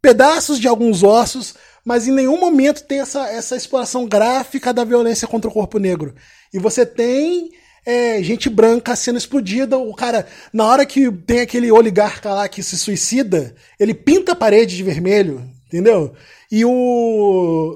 [0.00, 1.54] pedaços de alguns ossos,
[1.86, 6.16] mas em nenhum momento tem essa, essa exploração gráfica da violência contra o corpo negro.
[6.52, 7.52] E você tem
[7.86, 9.78] é, gente branca sendo explodida.
[9.78, 14.36] O cara, na hora que tem aquele oligarca lá que se suicida, ele pinta a
[14.36, 16.12] parede de vermelho, entendeu?
[16.50, 16.70] E o,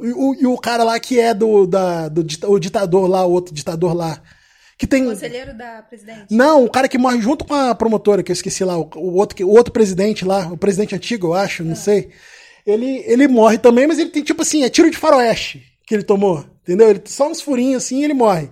[0.02, 3.54] o, e o cara lá que é do, da, do o ditador lá, o outro
[3.54, 4.20] ditador lá.
[4.76, 5.04] Que tem...
[5.04, 6.34] Conselheiro da presidente?
[6.34, 9.14] Não, o cara que morre junto com a promotora, que eu esqueci lá, o, o
[9.14, 11.76] outro, o outro presidente lá, o presidente antigo, eu acho, não ah.
[11.76, 12.10] sei
[12.70, 16.02] ele, ele morre também, mas ele tem tipo assim, é tiro de faroeste que ele
[16.02, 16.90] tomou, entendeu?
[16.90, 18.48] Ele, só uns furinhos assim e ele morre.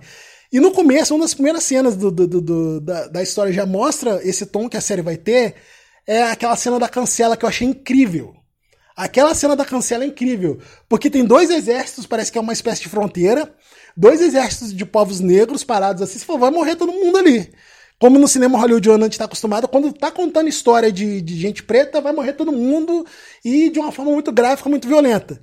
[0.51, 4.19] E no começo, uma das primeiras cenas do, do, do, da, da, história já mostra
[4.27, 5.55] esse tom que a série vai ter,
[6.07, 8.35] é aquela cena da cancela que eu achei incrível.
[8.95, 10.59] Aquela cena da cancela é incrível,
[10.89, 13.53] porque tem dois exércitos, parece que é uma espécie de fronteira,
[13.95, 17.49] dois exércitos de povos negros parados assim, for, vai morrer todo mundo ali.
[17.99, 21.61] Como no cinema hollywoodiano a gente está acostumado, quando tá contando história de, de gente
[21.61, 23.05] preta, vai morrer todo mundo
[23.43, 25.41] e de uma forma muito gráfica, muito violenta.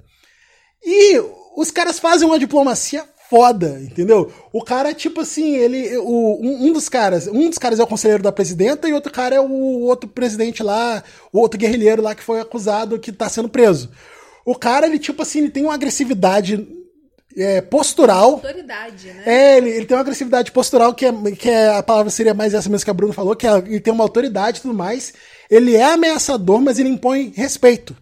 [0.82, 1.20] E
[1.54, 4.32] os caras fazem uma diplomacia foda, entendeu?
[4.52, 5.96] O cara, tipo assim, ele.
[5.98, 7.26] O, um, um, dos caras.
[7.26, 10.62] Um dos caras é o conselheiro da presidenta e outro cara é o outro presidente
[10.62, 11.02] lá,
[11.32, 13.90] o outro guerrilheiro lá que foi acusado que tá sendo preso.
[14.44, 16.66] O cara, ele, tipo assim, ele tem uma agressividade
[17.36, 18.32] é, postural.
[18.32, 19.22] Autoridade, né?
[19.26, 22.54] É, ele, ele tem uma agressividade postural, que, é, que é, a palavra seria mais
[22.54, 25.12] essa mesmo que a Bruno falou, que é, ele tem uma autoridade e tudo mais.
[25.50, 27.96] Ele é ameaçador, mas ele impõe respeito.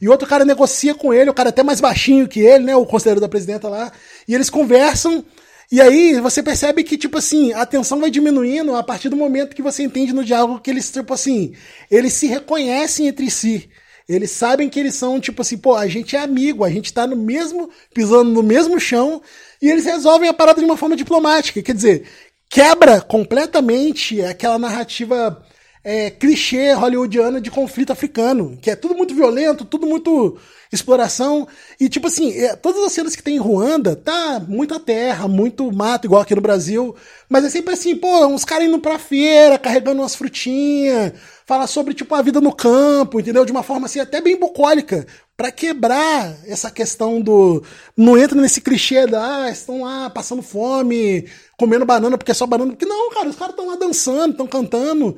[0.00, 2.74] E outro cara negocia com ele, o cara é até mais baixinho que ele, né?
[2.74, 3.92] O conselheiro da presidenta lá.
[4.26, 5.24] E eles conversam.
[5.70, 9.54] E aí você percebe que, tipo assim, a tensão vai diminuindo a partir do momento
[9.54, 11.54] que você entende no diálogo que eles, tipo assim,
[11.90, 13.68] eles se reconhecem entre si.
[14.10, 17.06] Eles sabem que eles são tipo assim, pô, a gente é amigo, a gente tá
[17.06, 19.22] no mesmo, pisando no mesmo chão,
[19.62, 21.62] e eles resolvem a parada de uma forma diplomática.
[21.62, 22.08] Quer dizer,
[22.48, 25.40] quebra completamente aquela narrativa
[25.84, 30.36] é, clichê hollywoodiana de conflito africano, que é tudo muito violento, tudo muito
[30.72, 31.48] exploração.
[31.78, 35.70] E, tipo assim, é, todas as cenas que tem em Ruanda, tá muita terra, muito
[35.72, 36.94] mato, igual aqui no Brasil.
[37.28, 41.12] Mas é sempre assim, pô, uns caras indo pra feira, carregando umas frutinhas,
[41.50, 43.44] fala sobre, tipo, a vida no campo, entendeu?
[43.44, 45.04] De uma forma, assim, até bem bucólica,
[45.36, 47.64] para quebrar essa questão do...
[47.96, 51.28] Não entra nesse clichê da, ah, estão lá passando fome,
[51.58, 52.70] comendo banana porque é só banana.
[52.70, 55.16] Porque não, cara, os caras estão lá dançando, estão cantando.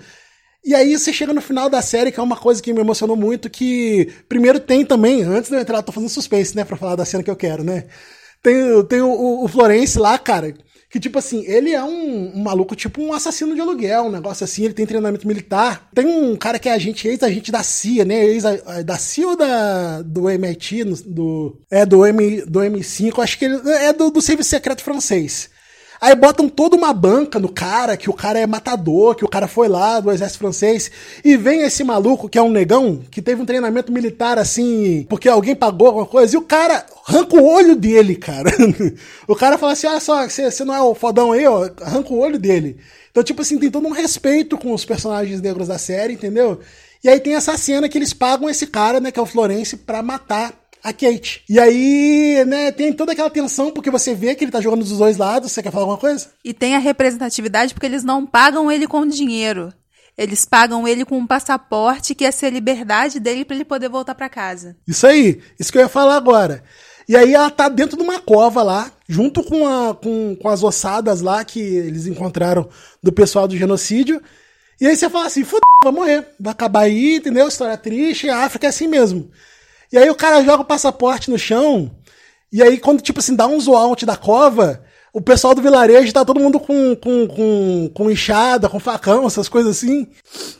[0.64, 3.14] E aí você chega no final da série, que é uma coisa que me emocionou
[3.14, 6.78] muito, que primeiro tem também, antes de eu entrar, eu tô fazendo suspense, né, pra
[6.78, 7.85] falar da cena que eu quero, né?
[8.43, 10.55] Tem, tem o, o Florence lá, cara,
[10.93, 14.45] que, tipo assim, ele é um, um, maluco, tipo um assassino de aluguel, um negócio
[14.45, 15.88] assim, ele tem treinamento militar.
[15.95, 18.22] Tem um cara que é agente, ex-agente da CIA, né?
[18.22, 18.45] Ex
[18.84, 23.59] da CIA ou da, do MIT, do, é, do, M, do M5, acho que ele
[23.70, 25.49] é do, do Serviço Secreto Francês.
[26.03, 29.46] Aí botam toda uma banca no cara, que o cara é matador, que o cara
[29.46, 30.90] foi lá do exército francês.
[31.24, 35.28] E vem esse maluco, que é um negão, que teve um treinamento militar assim, porque
[35.28, 38.50] alguém pagou alguma coisa, e o cara arranca o olho dele, cara.
[39.28, 42.18] o cara fala assim: olha só, você não é o fodão aí, ó, arranca o
[42.18, 42.78] olho dele.
[43.12, 46.59] Então, tipo assim, tem todo um respeito com os personagens negros da série, entendeu?
[47.05, 49.76] E aí tem essa cena que eles pagam esse cara, né, que é o Florence,
[49.76, 51.45] pra matar a Kate.
[51.49, 54.99] E aí, né, tem toda aquela tensão, porque você vê que ele tá jogando dos
[54.99, 55.53] dois lados.
[55.53, 56.28] Você quer falar alguma coisa?
[56.45, 59.72] E tem a representatividade porque eles não pagam ele com dinheiro.
[60.18, 63.89] Eles pagam ele com um passaporte que ia ser a liberdade dele para ele poder
[63.89, 64.76] voltar para casa.
[64.87, 66.62] Isso aí, isso que eu ia falar agora.
[67.09, 70.62] E aí ela tá dentro de uma cova lá, junto com, a, com, com as
[70.62, 72.68] ossadas lá que eles encontraram
[73.03, 74.22] do pessoal do genocídio.
[74.80, 76.28] E aí você fala assim, fudeu, vai morrer.
[76.39, 77.49] Vai acabar aí, entendeu?
[77.49, 79.30] História triste, a África é assim mesmo.
[79.93, 81.90] E aí o cara joga o passaporte no chão,
[82.51, 84.82] e aí quando, tipo assim, dá um zoom da cova,
[85.12, 89.49] o pessoal do vilarejo tá todo mundo com, com, com, com enxada, com facão, essas
[89.49, 90.09] coisas assim.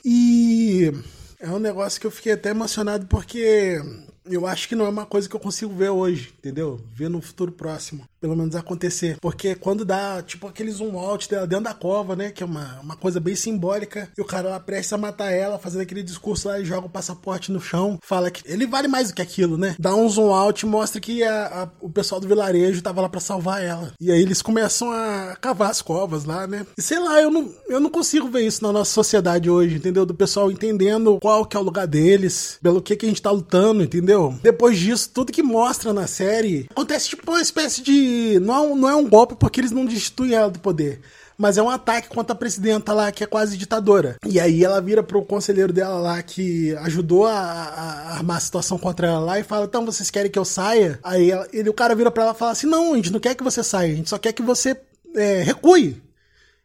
[0.05, 0.93] E
[1.41, 3.81] é um negócio que eu fiquei até emocionado porque
[4.27, 6.81] eu acho que não é uma coisa que eu consigo ver hoje, entendeu?
[6.95, 9.17] Ver no futuro próximo, pelo menos acontecer.
[9.21, 12.31] Porque quando dá, tipo, aquele zoom out dela dentro da cova, né?
[12.31, 15.59] Que é uma, uma coisa bem simbólica, e o cara lá prestes a matar ela,
[15.59, 19.09] fazendo aquele discurso lá e joga o passaporte no chão, fala que ele vale mais
[19.09, 19.75] do que aquilo, né?
[19.79, 23.09] Dá um zoom out e mostra que a, a, o pessoal do vilarejo tava lá
[23.09, 23.93] para salvar ela.
[24.01, 26.65] E aí eles começam a cavar as covas lá, né?
[26.79, 30.07] E sei lá, eu não, eu não consigo ver isso na nossa sociedade hoje, entendeu?
[30.07, 33.31] Do pessoal entendendo qual que é o lugar deles, pelo que, que a gente tá
[33.31, 34.35] lutando, entendeu?
[34.43, 38.12] Depois disso, tudo que mostra na série acontece tipo uma espécie de.
[38.41, 41.01] Não, é não é um golpe porque eles não destituem ela do poder
[41.43, 44.17] mas é um ataque contra a presidenta lá, que é quase ditadora.
[44.25, 48.79] E aí ela vira pro conselheiro dela lá, que ajudou a, a armar a situação
[48.79, 51.01] contra ela lá, e fala: Então, vocês querem que eu saia?
[51.03, 53.19] Aí ela, ele, o cara vira pra ela e fala assim: Não, a gente não
[53.19, 54.77] quer que você saia, a gente só quer que você
[55.17, 56.01] é, recue.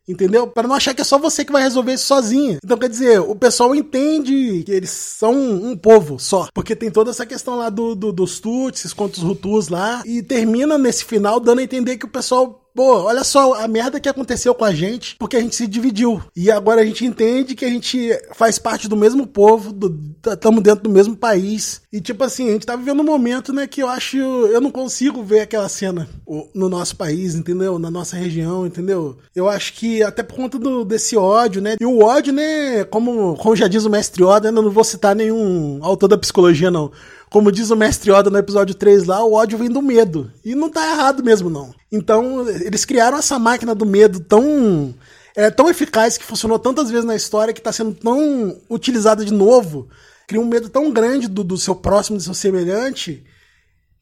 [0.08, 0.47] Entendeu?
[0.47, 2.60] Para não achar que é só você que vai resolver isso sozinha.
[2.64, 6.47] Então, quer dizer, o pessoal entende que eles são um povo só.
[6.53, 10.01] Porque tem toda essa questão lá do, do dos Tutsis contra os Hutus lá.
[10.05, 13.99] E termina nesse final dando a entender que o pessoal pô, olha só a merda
[13.99, 16.21] que aconteceu com a gente, porque a gente se dividiu.
[16.36, 19.75] E agora a gente entende que a gente faz parte do mesmo povo,
[20.23, 21.82] estamos dentro do mesmo país.
[21.91, 24.69] E tipo assim, a gente tá vivendo um momento, né, que eu acho, eu não
[24.69, 26.07] consigo ver aquela cena
[26.53, 27.80] no nosso país, entendeu?
[27.80, 29.17] Na nossa região, entendeu?
[29.36, 31.78] Eu acho que até por conta do, desse ódio, né?
[31.82, 35.15] E o ódio, né, como, como já diz o mestre Yoda, eu não vou citar
[35.15, 36.91] nenhum autor da psicologia, não.
[37.30, 40.32] Como diz o mestre Yoda no episódio 3 lá, o ódio vem do medo.
[40.45, 41.73] E não tá errado mesmo, não.
[41.91, 44.95] Então, eles criaram essa máquina do medo tão.
[45.36, 49.34] É tão eficaz que funcionou tantas vezes na história que está sendo tão utilizada de
[49.34, 49.89] novo.
[50.28, 53.23] Cria um medo tão grande do, do seu próximo, do seu semelhante,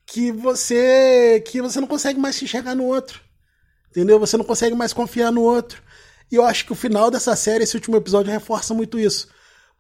[0.08, 3.20] que você que você não consegue mais se enxergar no outro.
[3.90, 4.20] Entendeu?
[4.20, 5.82] Você não consegue mais confiar no outro.
[6.32, 9.28] E eu acho que o final dessa série, esse último episódio, reforça muito isso.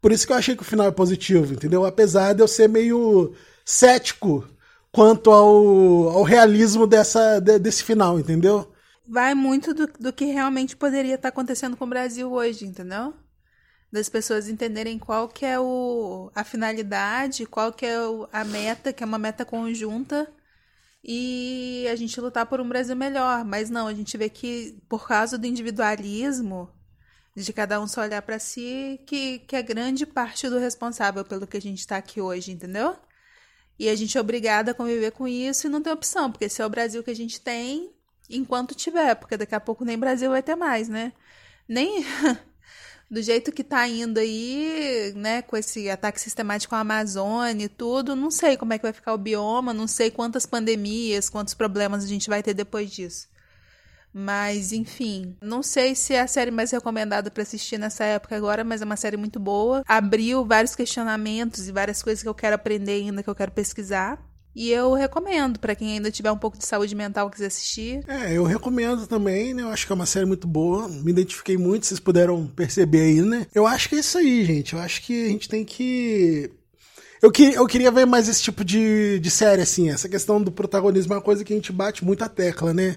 [0.02, 1.86] Por isso que eu achei que o final é positivo, entendeu?
[1.86, 3.34] Apesar de eu ser meio
[3.66, 4.48] cético
[4.92, 8.72] quanto ao, ao realismo dessa, de, desse final, entendeu?
[9.08, 13.14] Vai muito do, do que realmente poderia estar acontecendo com o Brasil hoje, entendeu?
[13.92, 18.94] Das pessoas entenderem qual que é o, a finalidade, qual que é o, a meta,
[18.94, 20.28] que é uma meta conjunta,
[21.04, 23.46] e a gente lutar por um Brasil melhor.
[23.46, 26.70] Mas não, a gente vê que por causa do individualismo,
[27.36, 31.46] de cada um só olhar para si, que, que é grande parte do responsável pelo
[31.46, 32.96] que a gente está aqui hoje, entendeu?
[33.78, 36.62] E a gente é obrigada a conviver com isso e não tem opção, porque esse
[36.62, 37.92] é o Brasil que a gente tem
[38.30, 41.12] enquanto tiver, porque daqui a pouco nem Brasil vai ter mais, né?
[41.68, 42.06] Nem
[43.12, 48.16] do jeito que tá indo aí, né, com esse ataque sistemático à Amazônia e tudo,
[48.16, 52.04] não sei como é que vai ficar o bioma, não sei quantas pandemias, quantos problemas
[52.04, 53.28] a gente vai ter depois disso.
[54.18, 58.64] Mas, enfim, não sei se é a série mais recomendada para assistir nessa época agora,
[58.64, 59.84] mas é uma série muito boa.
[59.86, 64.18] Abriu vários questionamentos e várias coisas que eu quero aprender ainda, que eu quero pesquisar.
[64.56, 68.06] E eu recomendo para quem ainda tiver um pouco de saúde mental quiser assistir.
[68.08, 69.64] É, eu recomendo também, né?
[69.64, 70.88] Eu acho que é uma série muito boa.
[70.88, 73.48] Me identifiquei muito, vocês puderam perceber aí, né?
[73.54, 74.76] Eu acho que é isso aí, gente.
[74.76, 76.50] Eu acho que a gente tem que
[77.22, 79.90] eu, que, eu queria ver mais esse tipo de, de série, assim.
[79.90, 82.96] Essa questão do protagonismo é uma coisa que a gente bate muito a tecla, né?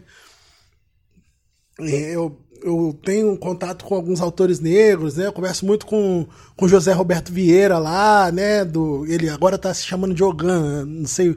[1.78, 5.26] Eu, eu tenho contato com alguns autores negros, né?
[5.26, 6.26] Eu converso muito com
[6.56, 8.64] com José Roberto Vieira lá, né?
[8.64, 11.36] Do, ele agora tá se chamando de Ogan, não sei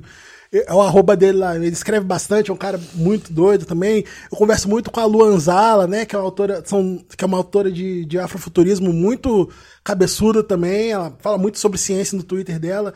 [0.53, 4.03] é o arroba dele lá, ele escreve bastante, é um cara muito doido também.
[4.29, 7.27] Eu converso muito com a Luan Zala, né, que é uma autora, são, que é
[7.27, 9.49] uma autora de, de afrofuturismo muito
[9.81, 10.91] cabeçuda também.
[10.91, 12.93] Ela fala muito sobre ciência no Twitter dela.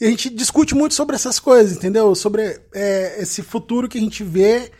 [0.00, 2.12] E a gente discute muito sobre essas coisas, entendeu?
[2.16, 4.72] Sobre é, esse futuro que a gente vê,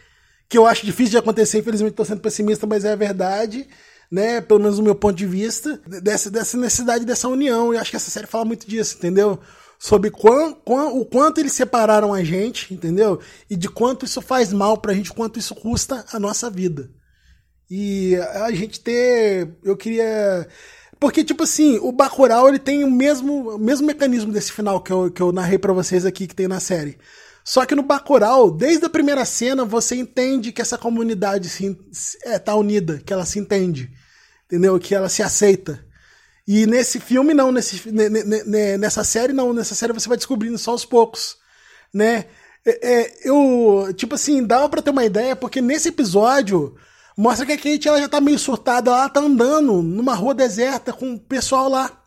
[0.49, 3.69] que eu acho difícil de acontecer, infelizmente estou sendo pessimista, mas é a verdade,
[4.11, 4.41] né?
[4.41, 7.75] Pelo menos do meu ponto de vista, dessa, dessa necessidade dessa união.
[7.75, 9.41] E acho que essa série fala muito disso, entendeu?
[9.79, 13.21] sobre quão, quão, o quanto eles separaram a gente, entendeu?
[13.49, 16.91] E de quanto isso faz mal pra gente, quanto isso custa a nossa vida.
[17.71, 19.57] E a gente ter.
[19.63, 20.47] Eu queria.
[20.99, 24.91] Porque, tipo assim, o Bacurau ele tem o mesmo, o mesmo mecanismo desse final que
[24.91, 26.97] eu, que eu narrei para vocês aqui, que tem na série.
[27.47, 31.79] Só que no Bacurau, desde a primeira cena, você entende que essa comunidade se,
[32.25, 33.89] é, tá unida, que ela se entende,
[34.47, 34.77] entendeu?
[34.81, 35.87] Que ela se aceita.
[36.45, 37.89] E nesse filme, não, nesse,
[38.81, 39.53] nessa série, não.
[39.53, 41.37] Nessa série você vai descobrindo só aos poucos,
[41.95, 42.25] né?
[42.65, 46.75] É, é, eu, tipo assim, dava pra ter uma ideia, porque nesse episódio
[47.17, 50.93] mostra que a Kate ela já tá meio surtada, ela tá andando numa rua deserta
[50.93, 52.06] com o pessoal lá.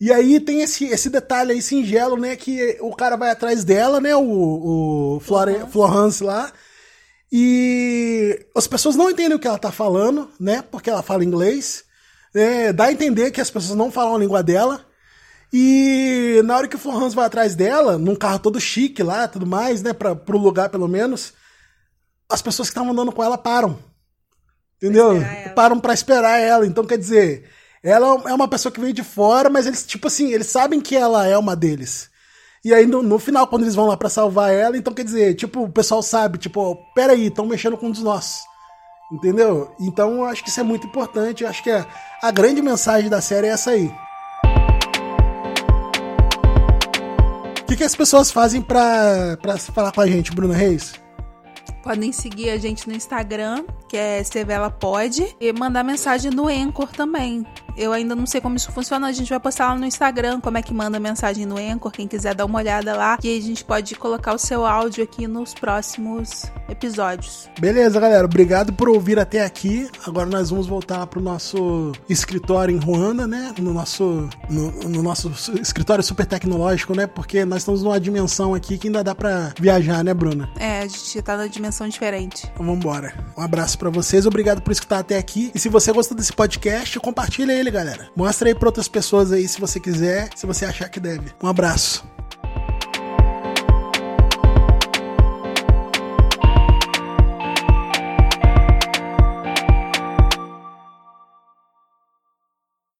[0.00, 2.36] E aí tem esse, esse detalhe aí singelo, né?
[2.36, 4.14] Que o cara vai atrás dela, né?
[4.14, 6.52] O, o Flore, Florence lá.
[7.32, 10.62] E as pessoas não entendem o que ela tá falando, né?
[10.62, 11.86] Porque ela fala inglês
[12.36, 14.84] é, dá a entender que as pessoas não falam a língua dela.
[15.52, 19.46] E na hora que o Florence vai atrás dela, num carro todo chique lá, tudo
[19.46, 21.32] mais, né, pra, pro lugar pelo menos,
[22.28, 23.78] as pessoas que estavam andando com ela param.
[24.76, 25.14] Entendeu?
[25.54, 26.66] Param para esperar ela.
[26.66, 27.48] Então, quer dizer,
[27.86, 30.96] ela é uma pessoa que veio de fora, mas eles, tipo assim, eles sabem que
[30.96, 32.10] ela é uma deles.
[32.64, 35.36] E aí, no, no final, quando eles vão lá para salvar ela, então quer dizer,
[35.36, 38.40] tipo, o pessoal sabe, tipo, peraí, estão mexendo com um dos nossos.
[39.12, 39.72] Entendeu?
[39.78, 41.44] Então eu acho que isso é muito importante.
[41.44, 41.86] Eu acho que a,
[42.20, 43.88] a grande mensagem da série é essa aí.
[47.60, 49.38] O que, que as pessoas fazem pra,
[49.72, 50.94] falar com a gente, Bruna Reis?
[51.86, 56.88] Podem seguir a gente no Instagram, que é Sevela Pode, e mandar mensagem no Anchor
[56.88, 57.46] também.
[57.76, 60.56] Eu ainda não sei como isso funciona, a gente vai postar lá no Instagram como
[60.56, 63.42] é que manda mensagem no Anchor, quem quiser dar uma olhada lá, e aí a
[63.42, 67.50] gente pode colocar o seu áudio aqui nos próximos episódios.
[67.60, 69.88] Beleza, galera, obrigado por ouvir até aqui.
[70.06, 73.54] Agora nós vamos voltar pro nosso escritório em Ruanda, né?
[73.58, 75.30] No nosso, no, no nosso
[75.60, 77.06] escritório super tecnológico, né?
[77.06, 80.48] Porque nós estamos numa dimensão aqui que ainda dá para viajar, né, Bruna?
[80.58, 82.46] É, a gente tá na dimensão diferente.
[82.52, 83.12] Então, vamos embora.
[83.36, 85.50] Um abraço para vocês, obrigado por escutar até aqui.
[85.54, 88.08] E se você gostou desse podcast, compartilha ele, galera.
[88.16, 91.32] Mostra aí para outras pessoas aí se você quiser, se você achar que deve.
[91.42, 92.15] Um abraço.